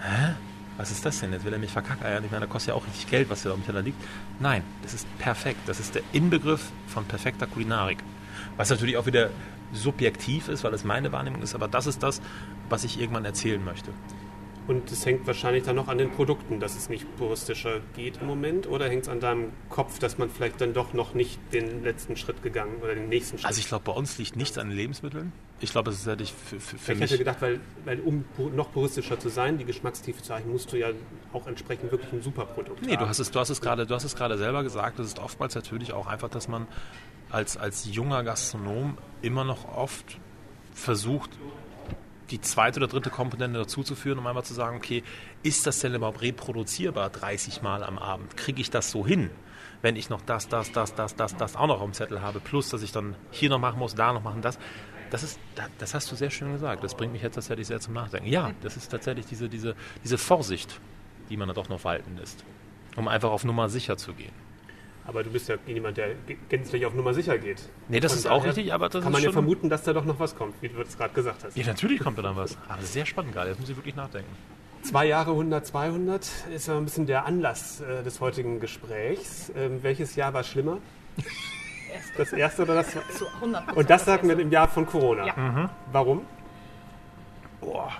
[0.00, 0.34] hä?
[0.76, 1.32] Was ist das denn?
[1.32, 2.24] Jetzt will er mich verkackeiern.
[2.24, 4.02] Ich meine, da kostet ja auch richtig Geld, was hier auf dem Teller liegt.
[4.40, 5.60] Nein, das ist perfekt.
[5.66, 7.98] Das ist der Inbegriff von perfekter Kulinarik.
[8.56, 9.30] Was natürlich auch wieder
[9.72, 12.20] subjektiv ist, weil es meine Wahrnehmung ist, aber das ist das,
[12.68, 13.90] was ich irgendwann erzählen möchte.
[14.66, 18.26] Und es hängt wahrscheinlich dann noch an den Produkten, dass es nicht puristischer geht im
[18.26, 18.66] Moment?
[18.66, 22.16] Oder hängt es an deinem Kopf, dass man vielleicht dann doch noch nicht den letzten
[22.16, 23.46] Schritt gegangen oder den nächsten Schritt?
[23.46, 25.32] Also ich glaube, bei uns liegt nichts an den Lebensmitteln.
[25.60, 27.10] Ich glaube, es ist tatsächlich für, für, für ich mich...
[27.10, 30.76] hätte gedacht, weil, weil um noch puristischer zu sein, die Geschmackstiefe zu erreichen, musst du
[30.76, 30.88] ja
[31.32, 33.04] auch entsprechend wirklich ein super Produkt Nee, haben.
[33.04, 34.98] du hast es, du hast es gerade, du hast es gerade selber gesagt.
[34.98, 36.66] Es ist oftmals natürlich auch einfach, dass man
[37.30, 40.18] als, als junger Gastronom immer noch oft
[40.74, 41.30] versucht,
[42.30, 45.04] die zweite oder dritte Komponente dazuzuführen, um einmal zu sagen, okay,
[45.42, 48.36] ist das denn überhaupt reproduzierbar 30 Mal am Abend?
[48.36, 49.30] Kriege ich das so hin?
[49.80, 52.68] Wenn ich noch das, das, das, das, das, das auch noch dem Zettel habe, plus
[52.68, 54.58] dass ich dann hier noch machen muss, da noch machen, das.
[55.16, 55.40] Das ist,
[55.78, 56.84] das hast du sehr schön gesagt.
[56.84, 58.28] Das bringt mich jetzt tatsächlich sehr zum Nachdenken.
[58.28, 60.78] Ja, das ist tatsächlich diese, diese, diese Vorsicht,
[61.30, 62.44] die man da doch noch walten lässt,
[62.96, 64.34] um einfach auf Nummer sicher zu gehen.
[65.06, 66.16] Aber du bist ja jemand, der
[66.50, 67.62] gänzlich auf Nummer sicher geht.
[67.88, 69.94] Nee, das Von ist auch richtig, aber das Kann ist man ja vermuten, dass da
[69.94, 71.56] doch noch was kommt, wie du es gerade gesagt hast.
[71.56, 72.58] Ja, natürlich kommt da dann was.
[72.68, 73.48] Aber sehr spannend gerade.
[73.48, 74.28] Jetzt muss ich wirklich nachdenken.
[74.82, 79.50] Zwei Jahre 100, 200 ist ja ein bisschen der Anlass äh, des heutigen Gesprächs.
[79.56, 80.76] Ähm, welches Jahr war schlimmer?
[82.16, 83.12] Das erste oder das zweite?
[83.12, 85.26] Zu 100 Und das sagen wir im Jahr von Corona.
[85.26, 85.70] Ja.
[85.92, 86.22] Warum?
[87.60, 87.92] Boah.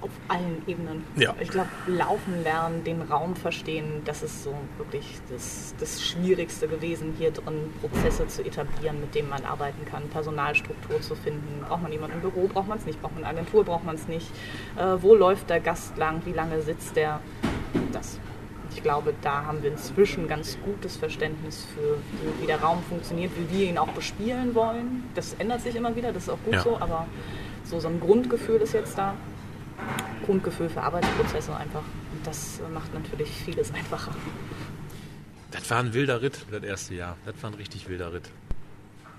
[0.00, 1.04] Auf allen Ebenen.
[1.16, 1.34] Ja.
[1.40, 7.14] Ich glaube, laufen lernen, den Raum verstehen, das ist so wirklich das, das Schwierigste gewesen,
[7.18, 11.64] hier drin Prozesse zu etablieren, mit denen man arbeiten kann, Personalstruktur zu finden.
[11.68, 13.96] Braucht man jemanden im Büro, braucht man es nicht, braucht man eine Agentur, braucht man
[13.96, 14.30] es nicht.
[14.78, 17.20] Äh, wo läuft der Gast lang, wie lange sitzt der?
[17.92, 18.18] Das.
[18.72, 21.98] Ich glaube, da haben wir inzwischen ganz gutes Verständnis für,
[22.40, 25.04] wie, der Raum funktioniert, wie wir ihn auch bespielen wollen.
[25.14, 26.62] Das ändert sich immer wieder, das ist auch gut Ja.
[26.62, 27.06] so, aber
[27.64, 29.14] so, so ein Grundgefühl ist jetzt da.
[30.26, 31.82] Grundgefühl für Arbeitsprozesse einfach.
[32.12, 34.12] Und das macht natürlich vieles einfacher.
[35.50, 37.16] Das war ein wilder Ritt, das erste Jahr.
[37.24, 38.30] Das war ein richtig wilder Ritt.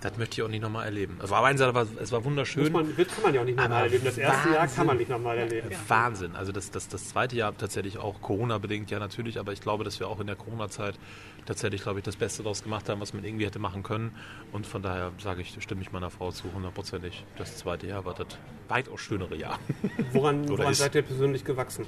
[0.01, 1.17] Das möchte ich auch nicht nochmal erleben.
[1.21, 2.71] Also, auf der einen Seite war es war wunderschön.
[2.73, 4.03] Man, wird, kann man ja auch nicht nochmal Aber erleben.
[4.03, 4.75] Das erste Jahr Wahnsinn.
[4.77, 5.69] kann man nicht nochmal erleben.
[5.87, 6.35] Wahnsinn.
[6.35, 9.99] Also das, das, das zweite Jahr tatsächlich auch Corona-bedingt, ja natürlich, aber ich glaube, dass
[9.99, 10.97] wir auch in der Corona-Zeit
[11.45, 14.15] tatsächlich, glaube ich, das Beste daraus gemacht haben, was man irgendwie hätte machen können.
[14.51, 17.23] Und von daher sage ich, stimme ich meiner Frau zu, hundertprozentig.
[17.37, 18.27] Das zweite Jahr war das
[18.69, 19.59] weitaus schönere Jahr.
[20.13, 21.85] Woran, woran ist- seid ihr persönlich gewachsen?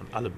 [0.00, 0.32] An allem.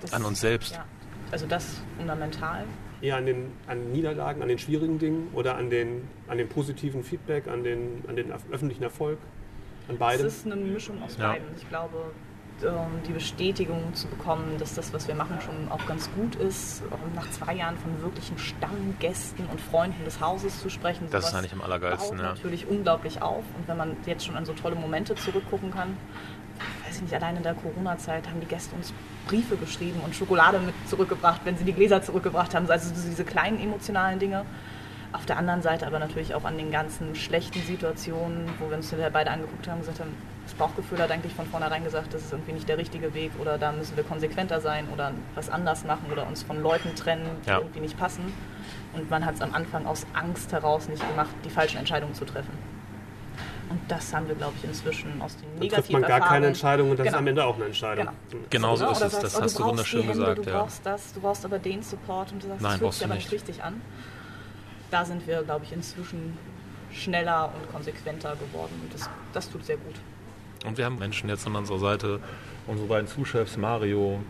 [0.00, 0.72] Das, An uns selbst.
[0.74, 0.84] Ja.
[1.30, 2.64] Also das fundamental.
[3.02, 7.02] Eher an den an Niederlagen, an den schwierigen Dingen oder an den, an dem positiven
[7.02, 9.18] Feedback, an den, an den öffentlichen Erfolg?
[9.88, 10.26] an beidem?
[10.26, 11.32] Es ist eine Mischung aus Ja.
[11.32, 11.46] beiden.
[11.56, 12.10] Ich glaube,
[12.62, 16.82] ähm, die Bestätigung zu bekommen, dass das, was wir machen, schon auch ganz gut ist,
[17.14, 21.06] nach zwei Jahren von wirklichen Stammgästen und Freunden des Hauses zu sprechen.
[21.10, 22.32] Das ist eigentlich am allergeilsten, baut ja.
[22.32, 23.44] natürlich unglaublich auf.
[23.58, 25.96] Und wenn man jetzt schon an so tolle Momente zurückgucken kann,
[26.86, 28.92] weiß ich nicht, allein in der Corona-Zeit haben die Gäste uns
[29.26, 32.70] Briefe geschrieben und Schokolade mit zurückgebracht, wenn sie die Gläser zurückgebracht haben.
[32.70, 34.44] Also diese kleinen emotionalen Dinge.
[35.12, 38.90] Auf der anderen Seite aber natürlich auch an den ganzen schlechten Situationen, wo wir uns
[38.90, 40.10] hinterher beide angeguckt haben und gesagt haben,
[40.44, 43.56] das Bauchgefühl hat eigentlich von vornherein gesagt, das ist irgendwie nicht der richtige Weg oder
[43.58, 47.48] da müssen wir konsequenter sein oder was anders machen oder uns von Leuten trennen, die
[47.50, 47.58] Ja.
[47.58, 48.32] irgendwie nicht passen.
[48.92, 52.24] Und man hat es am Anfang aus Angst heraus nicht gemacht, die falschen Entscheidungen zu
[52.24, 52.52] treffen.
[53.68, 56.24] Und das haben wir, glaube ich, inzwischen aus den Dann negativen trifft man gar keine
[56.24, 57.18] Erfahrungen- Entscheidung und das ist Genau.
[57.18, 58.06] am Ende auch eine Entscheidung.
[58.30, 58.44] Genau.
[58.50, 59.10] Genau so Oder ist es.
[59.12, 60.38] sagst, Das oh, hast du wunderschön Hände, gesagt.
[60.38, 60.58] Du Ja.
[60.60, 63.06] brauchst das, du brauchst aber den Support und du sagst, Nein, das fühlt brauchst sich
[63.06, 63.32] aber nicht.
[63.32, 63.80] nicht richtig an.
[64.90, 66.38] Da sind wir, glaube ich, inzwischen
[66.92, 69.96] schneller und konsequenter geworden und das, das tut sehr gut.
[70.64, 72.20] Und wir haben Menschen jetzt an unserer Seite,
[72.66, 74.20] unsere beiden Zuschefs, Mario,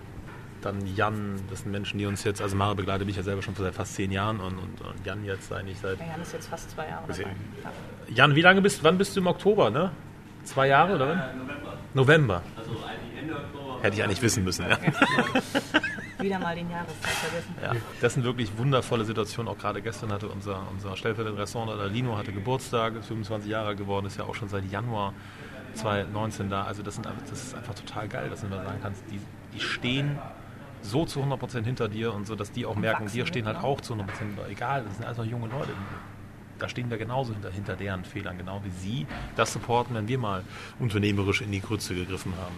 [0.66, 3.54] dann Jan, das sind Menschen, die uns jetzt, also Mario begleitet mich ja selber schon
[3.54, 5.98] seit fast zehn Jahren und, und, und Jan jetzt eigentlich seit.
[5.98, 7.22] Der Jan ist jetzt fast zwei Jahre dabei.
[7.22, 8.14] Ja.
[8.14, 9.92] Jan, wie lange bist wann bist du im Oktober, ne?
[10.44, 11.22] Zwei Jahre oder wann?
[11.94, 12.42] November.
[12.56, 13.82] Also eigentlich Ende Oktober.
[13.82, 14.78] Hätte ich eigentlich wissen müssen, ja.
[16.18, 17.54] Wieder mal den Jahreszeit vergessen.
[17.62, 19.52] Ja, das sind wirklich wundervolle Situationen.
[19.52, 24.06] Auch gerade gestern hatte unser, unser stellvertretender Restaurant, Lino, hatte Geburtstag, ist 25 Jahre geworden,
[24.06, 25.12] ist ja auch schon seit Januar
[25.74, 26.64] 2019 da.
[26.64, 29.20] Also das, sind, das ist einfach total geil, dass du mal sagen kannst, die,
[29.54, 30.18] die stehen
[30.90, 33.64] so zu 100% hinter dir und so, dass die auch merken, wir stehen halt ne?
[33.64, 34.04] auch zu 100%,
[34.50, 35.70] egal, das sind noch junge Leute.
[36.58, 39.06] Da stehen wir genauso hinter, hinter deren Fehlern, genau wie sie
[39.36, 40.42] das supporten, wenn wir mal
[40.78, 42.54] unternehmerisch in die Grütze gegriffen haben.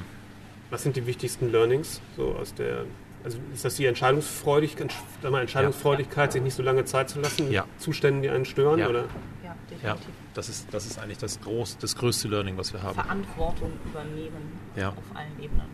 [0.70, 2.84] Was sind die wichtigsten Learnings so aus der
[3.24, 7.64] also ist das die Entscheidungsfreudigkeit, Entscheidungsfreudigkeit, sich nicht so lange Zeit zu lassen, Ja.
[7.78, 8.78] Zuständen, die einen stören?
[8.78, 8.88] Ja.
[8.88, 9.04] Oder?
[9.44, 9.82] Ja, definitiv.
[9.84, 9.96] Ja,
[10.34, 12.94] das ist, das ist eigentlich das, groß, das größte Learning, was wir haben.
[12.94, 14.90] Verantwortung übernehmen Ja.
[14.90, 15.66] auf allen Ebenen.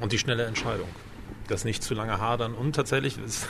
[0.00, 0.88] Und die schnelle Entscheidung.
[1.50, 3.48] Das nicht zu lange hadern und tatsächlich ist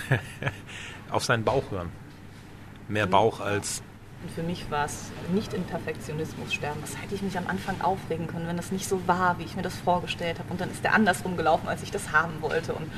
[1.10, 1.90] auf seinen Bauch hören.
[2.88, 3.82] Mehr Bauch als.
[4.22, 6.80] Und für mich war es nicht in Perfektionismus sterben.
[6.80, 9.54] Das hätte ich mich am Anfang aufregen können, wenn das nicht so war, wie ich
[9.54, 10.50] mir das vorgestellt habe.
[10.50, 12.72] Und dann ist der andersrum gelaufen, als ich das haben wollte.
[12.72, 12.90] Und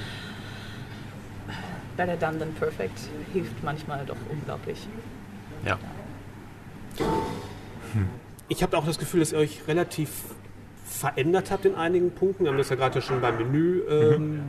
[1.96, 2.98] better done than perfect
[3.32, 4.86] hilft manchmal doch unglaublich.
[5.66, 5.78] Ja.
[8.46, 10.10] Ich habe auch das Gefühl, dass ihr euch relativ
[10.84, 12.44] verändert habt in einigen Punkten.
[12.44, 14.42] Wir haben das ja gerade schon beim Menü ähm,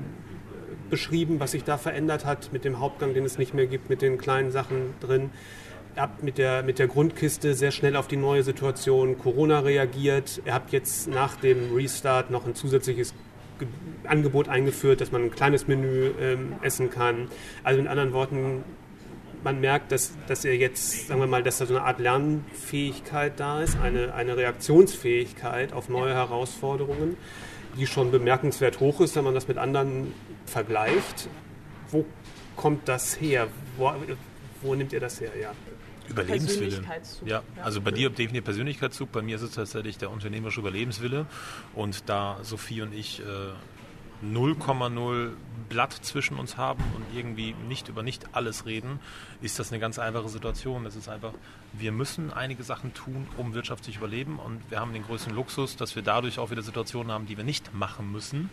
[0.93, 4.03] beschrieben, was sich da verändert hat mit dem Hauptgang, den es nicht mehr gibt, mit
[4.03, 5.31] den kleinen Sachen drin.
[5.95, 10.41] Ihr habt mit der, mit der Grundkiste sehr schnell auf die neue Situation Corona reagiert.
[10.45, 13.15] Ihr habt jetzt nach dem Restart noch ein zusätzliches
[13.59, 13.67] Ge-
[14.05, 17.27] Angebot eingeführt, dass man ein kleines Menü ähm, essen kann.
[17.63, 18.63] Also mit anderen Worten,
[19.43, 23.33] man merkt, dass, dass ihr jetzt, sagen wir mal, dass da so eine Art Lernfähigkeit
[23.39, 27.17] da ist, eine, eine Reaktionsfähigkeit auf neue Herausforderungen,
[27.77, 30.13] die schon bemerkenswert hoch ist, wenn man das mit anderen
[30.45, 31.29] vergleicht.
[31.89, 32.05] Wo
[32.55, 33.47] kommt das her?
[33.77, 33.93] Wo,
[34.61, 35.31] wo nimmt ihr das her?
[35.39, 35.51] Ja.
[36.09, 36.67] Überlebenswille.
[36.67, 41.25] Persönlichkeitszug, Ja, also bei dir definiert Persönlichkeitszug, bei mir ist es tatsächlich der unternehmerische Überlebenswille.
[41.73, 43.23] Und da Sophie und ich äh,
[44.23, 45.31] 0,0
[45.69, 48.99] Blatt zwischen uns haben und irgendwie nicht über nicht alles reden,
[49.41, 50.85] ist das eine ganz einfache Situation.
[50.85, 51.33] Es ist einfach,
[51.73, 54.39] wir müssen einige Sachen tun, um wirtschaftlich überleben.
[54.39, 57.43] Und wir haben den größten Luxus, dass wir dadurch auch wieder Situationen haben, die wir
[57.43, 58.49] nicht machen müssen.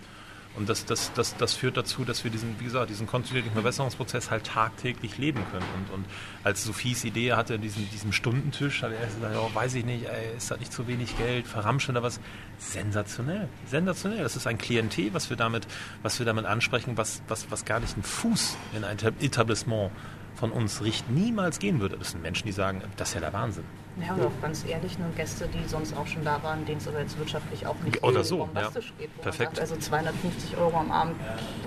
[0.57, 4.31] Und das, das, das, das führt dazu, dass wir diesen, wie gesagt, diesen kontinuierlichen Verbesserungsprozess
[4.31, 5.65] halt tagtäglich leben können.
[5.77, 6.07] Und, und
[6.43, 10.37] als Sophies Idee hatte, diesen, diesem Stundentisch, hat er gesagt, oh, weiß ich nicht, ey,
[10.37, 12.21] ist das nicht zu wenig Geld, verramschen oder was?
[12.59, 14.23] Sensationell, sensationell.
[14.23, 15.69] Das ist ein Klientel, was wir damit,
[16.03, 19.93] was wir damit ansprechen, was, was, was gar nicht einen Fuß in ein Etablissement
[20.35, 21.97] von uns riecht, niemals gehen würde.
[21.97, 23.65] Das sind Menschen, die sagen, das ist ja der Wahnsinn.
[24.07, 26.89] Ja, und auch ganz ehrlich, nur Gäste, die sonst auch schon da waren, denen es
[26.89, 29.05] aber jetzt wirtschaftlich auch nicht Oder so bombastisch ja.
[29.07, 29.21] geht.
[29.21, 29.57] Perfekt.
[29.57, 31.17] Sagt, also 250 Euro am Abend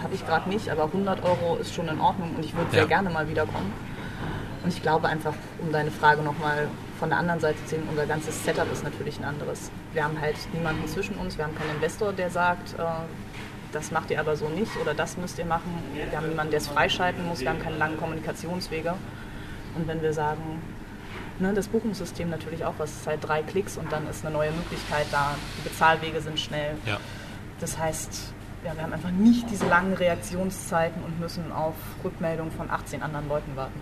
[0.01, 2.79] habe ich gerade nicht, aber 100 Euro ist schon in Ordnung und ich würde Ja.
[2.79, 3.71] sehr gerne mal wiederkommen.
[4.63, 6.67] Und ich glaube einfach, um deine Frage nochmal
[6.99, 9.69] von der anderen Seite zu sehen, unser ganzes Setup ist natürlich ein anderes.
[9.91, 12.83] Wir haben halt niemanden zwischen uns, wir haben keinen Investor, der sagt, äh,
[13.73, 15.73] das macht ihr aber so nicht oder das müsst ihr machen.
[15.93, 18.93] Wir haben niemanden, der es freischalten muss, wir haben keine langen Kommunikationswege.
[19.75, 20.61] Und wenn wir sagen,
[21.39, 24.33] ne, das Buchungssystem natürlich auch was, es ist halt drei Klicks und dann ist eine
[24.33, 26.75] neue Möglichkeit da, die Bezahlwege sind schnell.
[26.85, 26.97] Ja.
[27.59, 28.33] Das heißt,
[28.65, 33.27] ja, wir haben einfach nicht diese langen Reaktionszeiten und müssen auf Rückmeldung von 18 anderen
[33.27, 33.79] Leuten warten.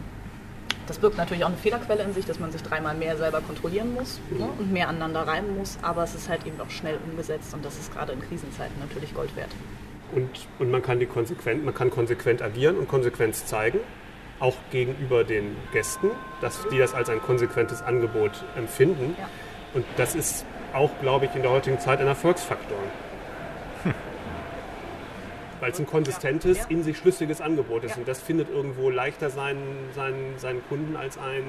[0.88, 3.94] Das birgt natürlich auch eine Fehlerquelle in sich, dass man sich dreimal mehr selber kontrollieren
[3.94, 7.54] muss ne, und mehr aneinander reiben muss, aber es ist halt eben auch schnell umgesetzt
[7.54, 9.52] und das ist gerade in Krisenzeiten natürlich Gold wert.
[10.14, 10.30] Und,
[10.60, 13.80] und man kann die konsequent, man kann konsequent agieren und Konsequenz zeigen,
[14.42, 16.12] auch gegenüber den Gästen,
[16.42, 19.16] dass die das als ein konsequentes Angebot empfinden.
[19.18, 19.30] Ja.
[19.74, 22.78] Und das ist auch, glaube ich, in der heutigen Zeit ein Erfolgsfaktor.
[23.84, 23.94] Hm.
[25.60, 27.96] Weil es ein konsistentes, in sich schlüssiges Angebot ist.
[27.98, 31.44] Und das findet irgendwo leichter seinen, seinen, seinen Kunden als ein,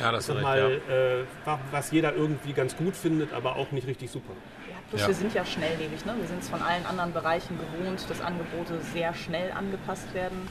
[0.00, 3.70] Ja, das ist mal, recht, äh, wa- was jeder irgendwie ganz gut findet, aber auch
[3.72, 4.32] nicht richtig super.
[4.68, 5.08] Ja, plus Ja.
[5.08, 6.06] wir sind ja schnelllebig.
[6.06, 6.14] Ne?
[6.18, 10.48] Wir sind es von allen anderen Bereichen gewohnt, dass Angebote sehr schnell angepasst werden.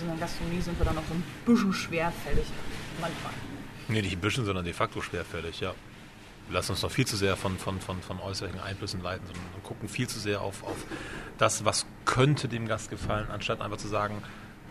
[0.00, 2.46] In der Gastronomie sind wir dann noch so ein bisschen schwerfällig.
[3.00, 3.32] Manchmal.
[3.88, 5.74] Nee, nicht ein bisschen, sondern de facto schwerfällig, ja.
[6.48, 9.44] Wir lassen uns noch viel zu sehr von, von, von, von äußerlichen Einflüssen leiten, sondern
[9.62, 10.76] gucken viel zu sehr auf, auf
[11.38, 14.22] das, was könnte dem Gast gefallen, anstatt einfach zu sagen,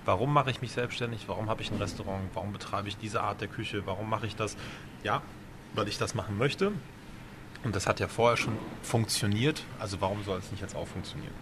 [0.06, 3.42] warum mache ich mich selbstständig, warum habe ich ein Restaurant, warum betreibe ich diese Art
[3.42, 4.58] der Küche, warum mache ich das?
[5.04, 5.22] Ja,
[5.74, 6.72] weil ich das machen möchte.
[7.64, 11.34] Und das hat ja vorher schon funktioniert, also warum soll es nicht jetzt auch funktionieren?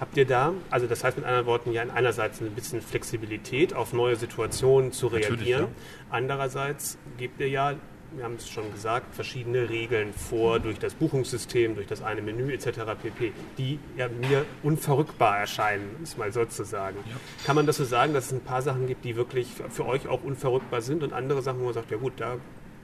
[0.00, 3.92] Habt ihr da, also das heißt mit anderen Worten ja einerseits ein bisschen Flexibilität auf
[3.92, 5.62] neue Situationen zu reagieren.
[5.62, 5.68] ja.
[6.10, 7.74] Andererseits gebt ihr ja,
[8.12, 12.52] wir haben es schon gesagt, verschiedene Regeln vor durch das Buchungssystem, durch das eine Menü
[12.52, 12.80] etc.
[13.02, 16.96] pp, die ja mir unverrückbar erscheinen, es mal so zu sagen.
[17.06, 17.16] Ja.
[17.44, 20.06] Kann man das so sagen, dass es ein paar Sachen gibt, die wirklich für euch
[20.06, 22.36] auch unverrückbar sind und andere Sachen, wo man sagt, ja gut, da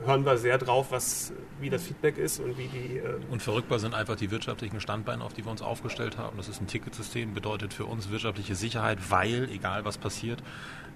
[0.07, 2.99] hören wir sehr drauf, was, wie das Feedback ist und wie die...
[2.99, 6.37] Äh, Unverrückbar sind einfach die wirtschaftlichen Standbeine, auf die wir uns aufgestellt haben.
[6.37, 10.43] Das ist ein Ticketsystem, bedeutet für uns wirtschaftliche Sicherheit, weil, egal was passiert,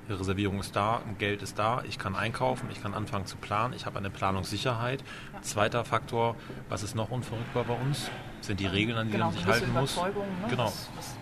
[0.08, 3.74] die Reservierung ist da, Geld ist da, ich kann einkaufen, ich kann anfangen zu planen,
[3.74, 5.04] ich habe eine Planungssicherheit.
[5.42, 6.34] Zweiter Faktor,
[6.70, 9.72] was ist noch unverrückbar bei uns, sind die Regeln, an die Genau, man sich halten
[9.72, 9.96] muss.
[9.96, 10.12] Ne?
[10.48, 10.64] Genau.
[10.64, 11.16] was, was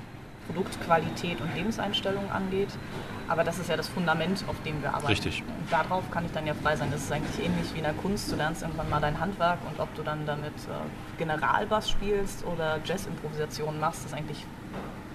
[0.46, 2.68] Produktqualität und Lebenseinstellung angeht.
[3.28, 5.08] Aber das ist ja das Fundament, auf dem wir arbeiten.
[5.08, 5.42] Richtig.
[5.42, 6.90] Und darauf kann ich dann ja frei sein.
[6.90, 8.30] Das ist eigentlich ähnlich wie in der Kunst.
[8.30, 12.78] Du lernst irgendwann mal dein Handwerk und ob du dann damit äh, Generalbass spielst oder
[12.84, 14.44] Jazz-Improvisation machst, ist eigentlich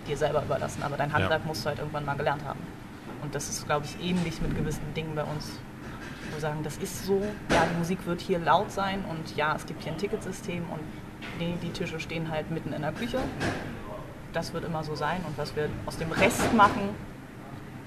[0.08, 0.84] dir selber überlassen.
[0.84, 2.60] Aber dein Handwerk musst du halt irgendwann mal gelernt haben.
[3.22, 5.60] Und das ist, glaube ich, ähnlich mit gewissen Dingen bei uns.
[6.30, 9.56] Wo wir sagen, das ist so, ja, die Musik wird hier laut sein und ja,
[9.56, 10.80] es gibt hier ein Ticketsystem und
[11.40, 13.20] nee, die Tische stehen halt mitten in der Küche.
[14.34, 16.90] Das wird immer so sein und was wir aus dem Rest machen,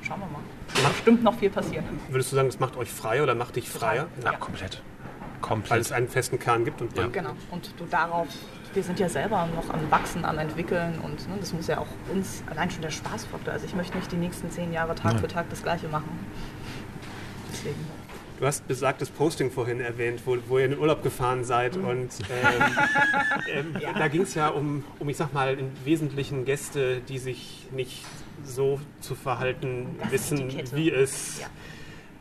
[0.02, 0.42] schauen wir mal.
[0.82, 1.84] Da bestimmt noch viel passieren.
[2.08, 4.06] würdest du sagen, das macht euch frei oder macht dich freier?
[4.22, 4.38] Ja, Ja.
[4.38, 4.82] komplett.
[5.40, 5.80] Weil Komplett.
[5.82, 7.32] es einen festen Kern gibt und man Genau.
[7.50, 8.26] Und du darauf,
[8.72, 11.86] wir sind ja selber noch am Wachsen, am Entwickeln und ne, das muss ja auch
[12.12, 13.52] uns, allein schon der Spaßfaktor.
[13.52, 15.18] Also ich möchte nicht die nächsten zehn Jahre Tag Nein.
[15.20, 16.08] für Tag das Gleiche machen.
[17.52, 17.76] Deswegen.
[18.44, 21.84] Du hast besagtes Posting vorhin erwähnt, wo, wo ihr in den Urlaub gefahren seid Mhm.
[21.86, 22.08] und
[23.50, 27.16] ähm, ähm, da ging es ja um, um, ich sag mal, im Wesentlichen Gäste, die
[27.16, 28.04] sich nicht
[28.44, 30.76] so zu verhalten wissen, Gastetikette.
[30.76, 31.46] wie es Ja.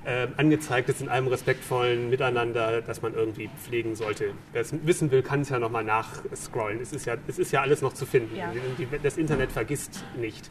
[0.05, 4.31] ähm, angezeigt ist in einem respektvollen Miteinander, das man irgendwie pflegen sollte.
[4.53, 6.79] Wer es wissen will, kann es ja nochmal nachscrollen.
[6.79, 8.33] Es ist ja, es ist ja alles noch zu finden.
[8.37, 8.53] Ja.
[9.03, 10.49] Das Internet vergisst nicht.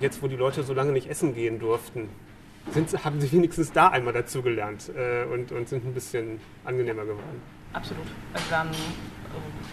[0.00, 2.08] Jetzt, wo die Leute so lange nicht essen gehen durften,
[2.70, 7.42] sind, haben sie wenigstens da einmal dazugelernt äh, und, und sind ein bisschen angenehmer geworden.
[7.72, 8.06] Absolut.
[8.32, 8.72] Also dann, äh,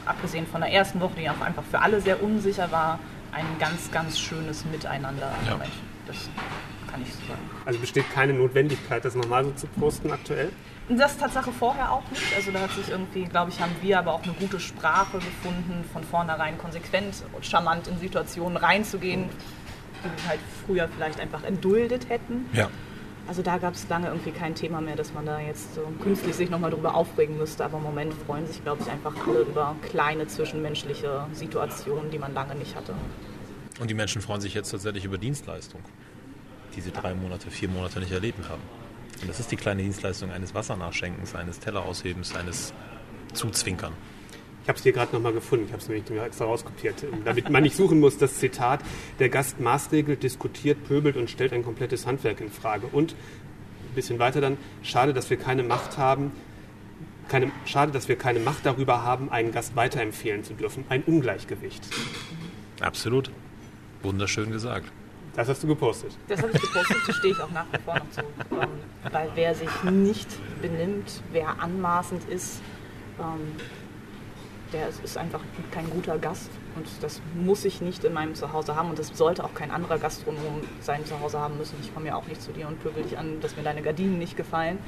[0.05, 2.99] abgesehen von der ersten Woche, die auch einfach für alle sehr unsicher war,
[3.31, 5.33] ein ganz, ganz schönes Miteinander.
[5.47, 5.59] Ja.
[6.07, 6.29] Das
[6.91, 7.49] kann ich so sagen.
[7.65, 10.51] Also besteht keine Notwendigkeit, das nochmal so zu posten aktuell.
[10.89, 12.35] Das Tatsache vorher auch nicht.
[12.35, 15.85] Also da hat sich irgendwie, glaube ich, haben wir aber auch eine gute Sprache gefunden,
[15.93, 19.29] von vornherein konsequent und charmant in Situationen reinzugehen,
[20.03, 22.45] die wir halt früher vielleicht einfach entduldet hätten.
[22.53, 22.69] ja.
[23.27, 26.35] Also da gab es lange irgendwie kein Thema mehr, dass man da jetzt so künstlich
[26.35, 27.63] sich nochmal drüber aufregen müsste.
[27.63, 32.33] Aber im Moment freuen sich, glaube ich, einfach alle über kleine zwischenmenschliche Situationen, die man
[32.33, 32.93] lange nicht hatte.
[33.79, 35.81] Und die Menschen freuen sich jetzt tatsächlich über Dienstleistung,
[36.75, 38.63] die sie drei Monate, vier Monate nicht erleben haben.
[39.21, 42.73] Und das ist die kleine Dienstleistung eines Wassernachschenkens, eines Telleraushebens, eines
[43.33, 43.93] Zuzwinkern.
[44.71, 47.61] Ich habe es hier gerade nochmal gefunden, ich habe es nämlich extra rauskopiert, damit man
[47.61, 48.79] nicht suchen muss, das Zitat,
[49.19, 52.87] der Gast maßregelt, diskutiert, pöbelt und stellt ein komplettes Handwerk in Frage.
[52.87, 56.31] Und ein bisschen weiter dann, schade, dass wir keine Macht haben,
[57.27, 60.85] keine, schade, dass wir keine Macht darüber haben, einen Gast weiterempfehlen zu dürfen.
[60.87, 61.85] Ein Ungleichgewicht.
[62.79, 63.29] Absolut.
[64.03, 64.89] Wunderschön gesagt.
[65.35, 66.17] Das hast du gepostet.
[66.29, 68.21] Das habe ich gepostet, da stehe ich auch nach wie vor noch zu.
[68.21, 68.69] Ähm,
[69.11, 70.29] weil wer sich nicht
[70.61, 72.61] benimmt, wer anmaßend ist,
[73.19, 73.57] ähm,
[74.73, 75.41] der ist, einfach
[75.71, 76.49] kein guter Gast.
[76.75, 78.89] Und das muss ich nicht in meinem Zuhause haben.
[78.89, 81.75] Und das sollte auch kein anderer Gastronom sein Zuhause haben müssen.
[81.81, 84.17] Ich komme ja auch nicht zu dir und pöbel dich an, dass mir deine Gardinen
[84.17, 84.79] nicht gefallen.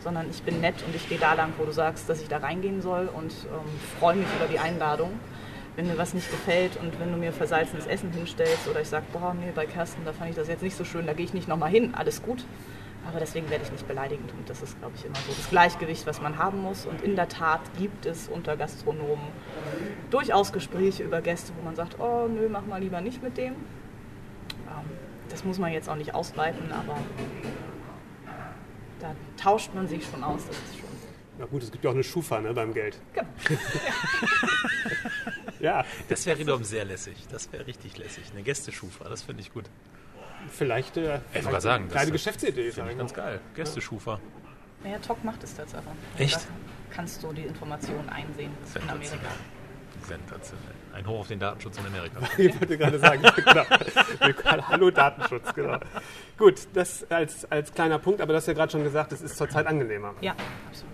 [0.00, 2.38] Sondern ich bin nett und ich gehe da lang, wo du sagst, dass ich da
[2.38, 5.12] reingehen soll und ähm, freue mich über die Einladung.
[5.76, 9.04] Wenn mir was nicht gefällt und wenn du mir versalzenes Essen hinstellst oder ich sage,
[9.12, 11.34] boah, nee, bei Kersten, da fand ich das jetzt nicht so schön, da gehe ich
[11.34, 12.44] nicht nochmal hin, alles gut.
[13.06, 16.06] Aber deswegen werde ich nicht beleidigend und das ist, glaube ich, immer so das Gleichgewicht,
[16.06, 16.86] was man haben muss.
[16.86, 19.24] Und in der Tat gibt es unter Gastronomen
[20.10, 23.54] durchaus Gespräche über Gäste, wo man sagt, oh nö, mach mal lieber nicht mit dem.
[23.54, 23.56] Ähm,
[25.30, 26.96] Das muss man jetzt auch nicht ausweiten, aber
[29.00, 30.88] da tauscht man sich schon aus, das ist schon.
[31.38, 33.00] Na gut, es gibt ja auch eine Schufa ne, beim Geld.
[33.14, 33.28] Genau.
[35.60, 37.26] Ja, Das wäre wiederum sehr lässig.
[37.30, 38.24] Das wäre richtig lässig.
[38.32, 39.64] Eine Gästeschufa, das finde ich gut.
[40.50, 42.68] Vielleicht, äh, vielleicht sogar sagen, eine kleine das- Finde Geschäftsidee.
[42.68, 43.40] ich sagen ganz geil.
[43.54, 44.18] Gästeschufa.
[44.82, 45.92] Naja, Talk macht es tatsächlich.
[46.18, 46.36] Echt?
[46.36, 46.40] Da
[46.94, 49.16] kannst du die Informationen einsehen in Amerika.
[50.06, 50.74] Sensationell.
[50.94, 52.18] Ein Hoch auf den Datenschutz in Amerika.
[52.38, 53.64] Ich wollte gerade sagen, genau.
[54.68, 55.78] Hallo Datenschutz, genau.
[56.38, 59.36] Gut, das als, als kleiner Punkt, aber du hast ja gerade schon gesagt, es ist
[59.36, 60.14] zurzeit angenehmer.
[60.20, 60.34] Ja,
[60.68, 60.89] absolut.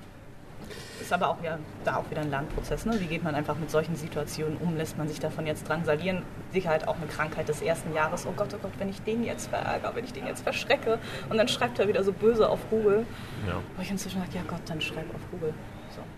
[1.07, 2.85] Ist aber auch ja da auch wieder ein Lernprozess.
[2.85, 2.99] Ne?
[2.99, 4.77] Wie geht man einfach mit solchen Situationen um?
[4.77, 6.25] Lässt man sich davon jetzt drangsalieren?
[6.51, 8.27] Sicherheit auch eine Krankheit des ersten Jahres.
[8.27, 10.99] Oh Gott, oh Gott, wenn ich den jetzt verärgere, wenn ich den jetzt verschrecke.
[11.29, 13.07] Und dann schreibt er wieder so böse auf Google.
[13.47, 13.55] Ja.
[13.77, 15.55] Wo ich inzwischen sage, ja Gott, dann schreib auf Google.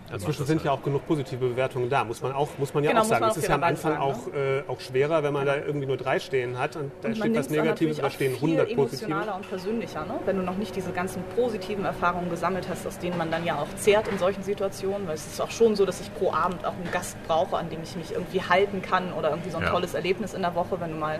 [0.09, 0.15] So.
[0.15, 3.01] Inzwischen sind ja auch genug positive Bewertungen da, muss man auch, muss man ja Genau,
[3.03, 3.25] auch sagen.
[3.29, 5.97] Es ist ja am Anfang sagen, auch, äh, auch schwerer, wenn man da irgendwie nur
[5.97, 9.05] drei stehen hat und da Und steht was Negatives, da stehen viel 100 positive.
[9.05, 10.15] emotionaler und persönlicher, ne?
[10.25, 13.59] wenn du noch nicht diese ganzen positiven Erfahrungen gesammelt hast, aus denen man dann ja
[13.61, 15.07] auch zehrt in solchen Situationen.
[15.07, 17.69] Weil es ist auch schon so, dass ich pro Abend auch einen Gast brauche, an
[17.69, 19.69] dem ich mich irgendwie halten kann oder irgendwie so ein Ja.
[19.69, 21.19] tolles Erlebnis in der Woche, wenn du mal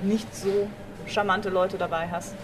[0.00, 0.66] nicht so
[1.06, 2.34] charmante Leute dabei hast.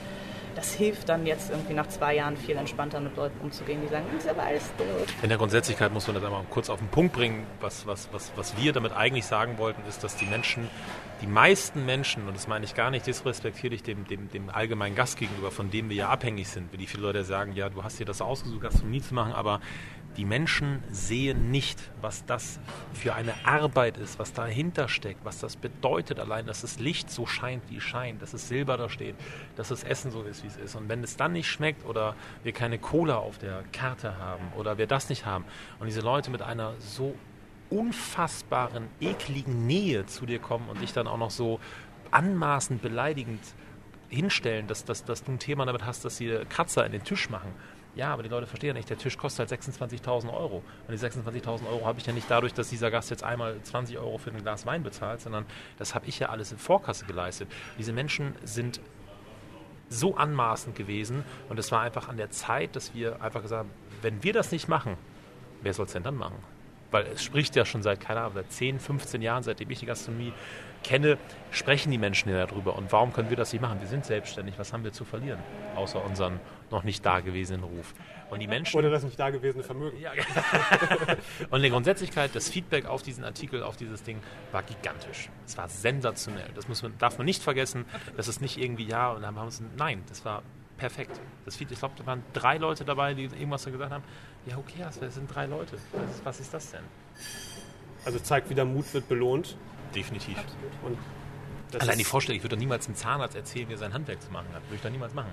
[0.56, 4.06] Das hilft dann jetzt irgendwie nach zwei Jahren viel entspannter mit Leuten umzugehen, die sagen,
[4.16, 5.06] ist aber alles doof.
[5.22, 7.46] In der Grundsätzlichkeit muss man das einmal kurz auf den Punkt bringen.
[7.60, 10.70] Was, was, was, was wir damit eigentlich sagen wollten, ist, dass die Menschen,
[11.22, 15.18] die meisten Menschen, und das meine ich gar nicht disrespektierlich dem, dem, dem allgemeinen Gast
[15.18, 17.98] gegenüber, von dem wir ja abhängig sind, wie die viele Leute sagen, ja, du hast
[17.98, 19.60] dir das ausgesucht, Gastronomie zu machen, aber
[20.16, 22.58] die Menschen sehen nicht, was das
[22.94, 27.26] für eine Arbeit ist, was dahinter steckt, was das bedeutet allein, dass das Licht so
[27.26, 29.14] scheint, wie es scheint, dass das Silber da steht,
[29.56, 30.74] dass das Essen so ist, wie es ist.
[30.74, 34.78] Und wenn es dann nicht schmeckt oder wir keine Cola auf der Karte haben oder
[34.78, 35.44] wir das nicht haben
[35.78, 37.14] und diese Leute mit einer so
[37.70, 41.60] unfassbaren, ekligen Nähe zu dir kommen und dich dann auch noch so
[42.10, 43.40] anmaßend beleidigend
[44.08, 47.28] hinstellen, dass, dass, dass du ein Thema damit hast, dass sie Kratzer in den Tisch
[47.28, 47.52] machen.
[47.96, 50.62] Ja, aber die Leute verstehen ja nicht, der Tisch kostet halt 26.000 Euro.
[50.86, 53.96] Und die 26.000 Euro habe ich ja nicht dadurch, dass dieser Gast jetzt einmal 20
[53.98, 55.46] Euro für ein Glas Wein bezahlt, sondern
[55.78, 57.50] das habe ich ja alles in Vorkasse geleistet.
[57.78, 58.80] Diese Menschen sind
[59.88, 63.70] so anmaßend gewesen und es war einfach an der Zeit, dass wir einfach gesagt haben,
[64.02, 64.96] wenn wir das nicht machen,
[65.62, 66.36] wer soll es denn dann machen?
[66.90, 69.86] Weil es spricht ja schon seit, keine Ahnung, seit 10, 15 Jahren, seitdem ich die
[69.86, 70.32] Gastronomie
[70.82, 71.18] kenne,
[71.50, 72.76] sprechen die Menschen ja darüber.
[72.76, 73.80] Und warum können wir das nicht machen?
[73.80, 74.58] Wir sind selbstständig.
[74.58, 75.40] Was haben wir zu verlieren?
[75.74, 77.94] Außer unseren noch nicht dagewesenen Ruf.
[78.30, 78.76] Und die Menschen.
[78.78, 79.98] Oder das nicht dagewesene Vermögen.
[80.00, 80.12] Ja,
[81.50, 84.20] und die Grundsätzlichkeit, das Feedback auf diesen Artikel, auf dieses Ding,
[84.52, 85.28] war gigantisch.
[85.44, 86.50] Es war sensationell.
[86.54, 87.84] Das muss man, darf man nicht vergessen.
[88.16, 90.42] Das ist nicht irgendwie, ja, und dann haben wir uns, nein, das war
[90.76, 91.20] perfekt.
[91.44, 94.04] Das Feedback, ich glaube, da waren drei Leute dabei, die irgendwas gesagt haben,
[94.46, 95.76] ja, okay, das sind drei Leute.
[95.92, 96.84] Was, was ist das denn?
[98.04, 99.56] Also zeigt wieder, Mut wird belohnt.
[99.94, 100.36] Definitiv.
[100.82, 100.98] Und
[101.72, 104.22] das Allein die Vorstellung, ich würde doch niemals einem Zahnarzt erzählen, wie er sein Handwerk
[104.22, 104.62] zu machen hat.
[104.64, 105.30] Würde ich doch niemals machen.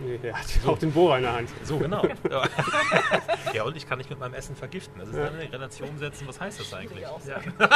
[0.00, 1.50] Nee, der hat auch den Bohrer in der Hand.
[1.62, 2.06] So, genau.
[2.30, 2.42] ja.
[3.52, 4.98] ja, und ich kann nicht mit meinem Essen vergiften.
[4.98, 6.26] Das ist dann eine Relation setzen.
[6.26, 7.02] Was heißt das eigentlich?
[7.02, 7.18] Ja.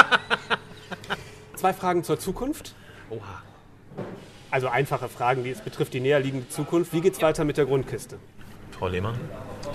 [1.54, 2.74] Zwei Fragen zur Zukunft.
[3.10, 3.42] Oha.
[4.50, 6.92] Also einfache Fragen, die es betrifft die näherliegende Zukunft.
[6.92, 8.18] Wie geht's weiter mit der Grundkiste?
[8.70, 9.18] Frau Lehmann?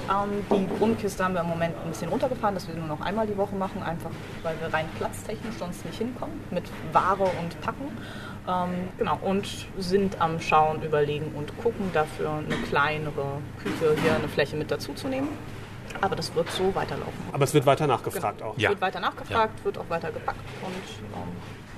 [0.09, 3.27] Ähm, die Grundkiste haben wir im Moment ein bisschen runtergefahren, dass wir nur noch einmal
[3.27, 4.09] die Woche machen, einfach
[4.43, 7.95] weil wir rein platztechnisch sonst nicht hinkommen mit Ware und Packen.
[8.47, 14.27] Ähm, genau, und sind am Schauen, Überlegen und Gucken dafür eine kleinere Küche hier, eine
[14.27, 15.29] Fläche mit dazu zu nehmen.
[16.01, 17.13] Aber das wird so weiterlaufen.
[17.31, 18.57] Aber es wird weiter nachgefragt auch.
[18.57, 18.69] Ja.
[18.69, 21.29] Wird weiter nachgefragt, wird auch weiter gepackt und ähm,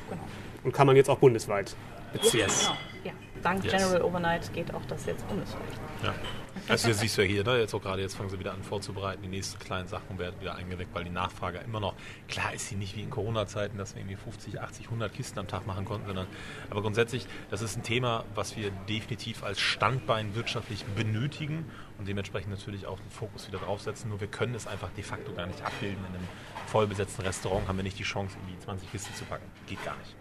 [0.09, 0.23] genau.
[0.63, 1.75] Und kann man jetzt auch bundesweit
[2.13, 2.41] beziehen.
[2.41, 2.61] Yes.
[2.61, 3.11] Genau, ja.
[3.41, 3.73] Dank Yes.
[3.73, 5.61] General Overnight geht auch das jetzt bundesweit.
[6.03, 6.13] Ja.
[6.68, 7.59] Also das siehst du ja hier, ne?
[7.59, 10.55] jetzt auch gerade, jetzt fangen sie wieder an vorzubereiten, die nächsten kleinen Sachen werden wieder
[10.55, 11.95] eingedeckt, weil die Nachfrage immer noch,
[12.28, 15.47] klar ist sie nicht wie in Corona-Zeiten, dass wir irgendwie 50, 80, 100 Kisten am
[15.47, 16.28] Tag machen konnten, sondern,
[16.70, 21.66] aber grundsätzlich, das ist ein Thema, was wir definitiv als Standbein wirtschaftlich benötigen
[21.97, 25.34] und dementsprechend natürlich auch den Fokus wieder draufsetzen, nur wir können es einfach de facto
[25.34, 25.99] gar nicht abbilden.
[26.09, 26.28] In einem
[26.68, 29.45] vollbesetzten Restaurant haben wir nicht die Chance, irgendwie 20 Kisten zu packen.
[29.68, 30.16] Geht gar nicht.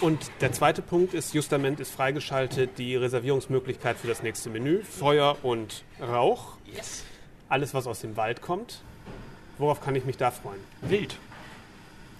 [0.00, 4.82] Und der zweite Punkt ist, Justament ist freigeschaltet, die Reservierungsmöglichkeit für das nächste Menü.
[4.82, 6.56] Feuer und Rauch.
[6.72, 7.04] Yes.
[7.48, 8.82] Alles, was aus dem Wald kommt.
[9.58, 10.60] Worauf kann ich mich da freuen?
[10.82, 11.16] Wild.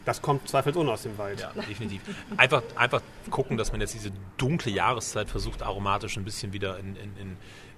[0.05, 1.41] Das kommt zweifelsohne aus dem Wald.
[1.41, 2.03] Ja, definitiv.
[2.37, 3.01] Einfach, einfach
[3.31, 7.37] gucken, dass man jetzt diese dunkle Jahreszeit versucht, aromatisch ein bisschen wieder in, in, in,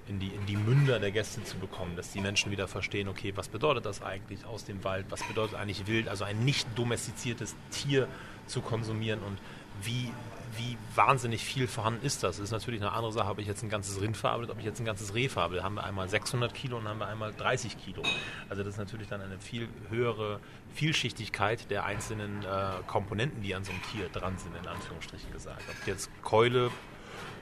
[0.09, 3.32] in, die, in die Münder der Gäste zu bekommen, dass die Menschen wieder verstehen, okay,
[3.36, 7.55] was bedeutet das eigentlich aus dem Wald, was bedeutet eigentlich wild, also ein nicht domestiziertes
[7.70, 8.09] Tier
[8.47, 9.38] zu konsumieren und
[9.82, 10.12] wie,
[10.56, 12.36] wie wahnsinnig viel vorhanden ist das.
[12.36, 14.64] Das ist natürlich eine andere Sache, ob ich jetzt ein ganzes Rind verarbeitet, ob ich
[14.64, 15.64] jetzt ein ganzes Reh verarbeitet.
[15.64, 18.02] Haben wir einmal 600 Kilo und haben wir einmal 30 Kilo.
[18.48, 20.40] Also das ist natürlich dann eine viel höhere
[20.74, 25.62] Vielschichtigkeit der einzelnen äh, Komponenten, die an so einem Tier dran sind, in Anführungsstrichen gesagt.
[25.68, 26.70] Ob jetzt Keule,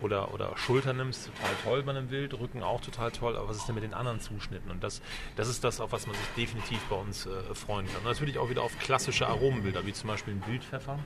[0.02, 3.56] oder, oder Schulter nimmst, total toll bei einem Wild, Rücken auch total toll, aber was
[3.56, 4.70] ist denn mit den anderen Zuschnitten?
[4.70, 5.00] Und das,
[5.36, 7.96] das ist das, auf was man sich definitiv bei uns äh, freuen kann.
[7.98, 10.98] Und natürlich auch wieder auf klassische Aromenbilder, wie zum Beispiel ein Wildpfeffer.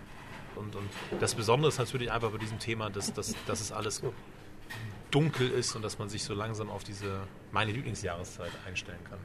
[0.59, 0.89] Und, und
[1.21, 4.03] das Besondere ist natürlich einfach bei diesem Thema, dass, dass, dass es alles
[5.11, 9.19] dunkel ist und dass man sich so langsam auf diese, meine Lieblingsjahreszeit einstellen kann.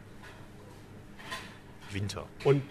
[1.91, 2.25] Winter.
[2.43, 2.63] Und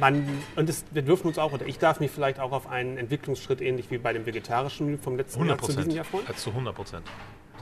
[0.00, 2.96] man, und es, wir dürfen uns auch, oder ich darf mich vielleicht auch auf einen
[2.96, 6.24] Entwicklungsschritt ähnlich wie bei dem vegetarischen vom letzten Jahr zu diesem Jahr freuen?
[6.36, 7.06] Zu 100 Prozent.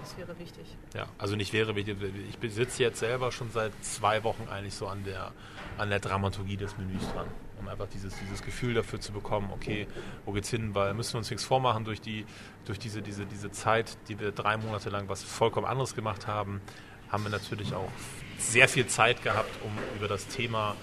[0.00, 0.64] Das wäre wichtig.
[0.94, 1.96] Ja, also nicht wäre wichtig.
[2.28, 5.32] Ich besitze jetzt selber schon seit zwei Wochen eigentlich so an der,
[5.78, 7.26] an der Dramaturgie des Menüs dran.
[7.58, 9.86] Um einfach dieses, dieses Gefühl dafür zu bekommen, okay,
[10.24, 10.74] wo geht's hin?
[10.74, 12.24] Weil müssen wir uns nichts vormachen durch, die,
[12.64, 16.62] durch diese, diese, diese Zeit, die wir drei Monate lang was vollkommen anderes gemacht haben,
[17.10, 17.90] haben wir natürlich auch
[18.38, 20.74] sehr viel Zeit gehabt, um über das Thema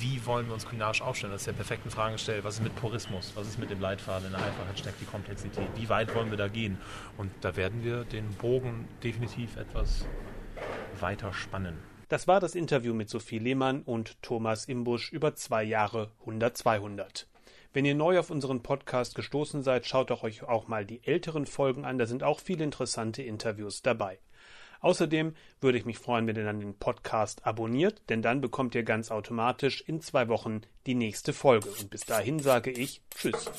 [0.00, 1.32] wie wollen wir uns kulinarisch aufstellen?
[1.32, 2.44] Das ist ja perfekten Fragen gestellt.
[2.44, 3.32] Was ist mit Purismus?
[3.34, 4.26] Was ist mit dem Leitfaden?
[4.26, 5.68] In der Einfachheit steckt die Komplexität.
[5.76, 6.78] Wie weit wollen wir da gehen?
[7.16, 10.06] Und da werden wir den Bogen definitiv etwas
[11.00, 11.78] weiter spannen.
[12.08, 17.26] Das war das Interview mit Sophie Lehmann und Thomas Imbusch über zwei Jahre 100-200.
[17.72, 21.44] Wenn ihr neu auf unseren Podcast gestoßen seid, schaut doch euch auch mal die älteren
[21.44, 21.98] Folgen an.
[21.98, 24.20] Da sind auch viele interessante Interviews dabei.
[24.84, 28.82] Außerdem würde ich mich freuen, wenn ihr dann den Podcast abonniert, denn dann bekommt ihr
[28.82, 31.70] ganz automatisch in zwei Wochen die nächste Folge.
[31.80, 33.50] Und bis dahin sage ich Tschüss.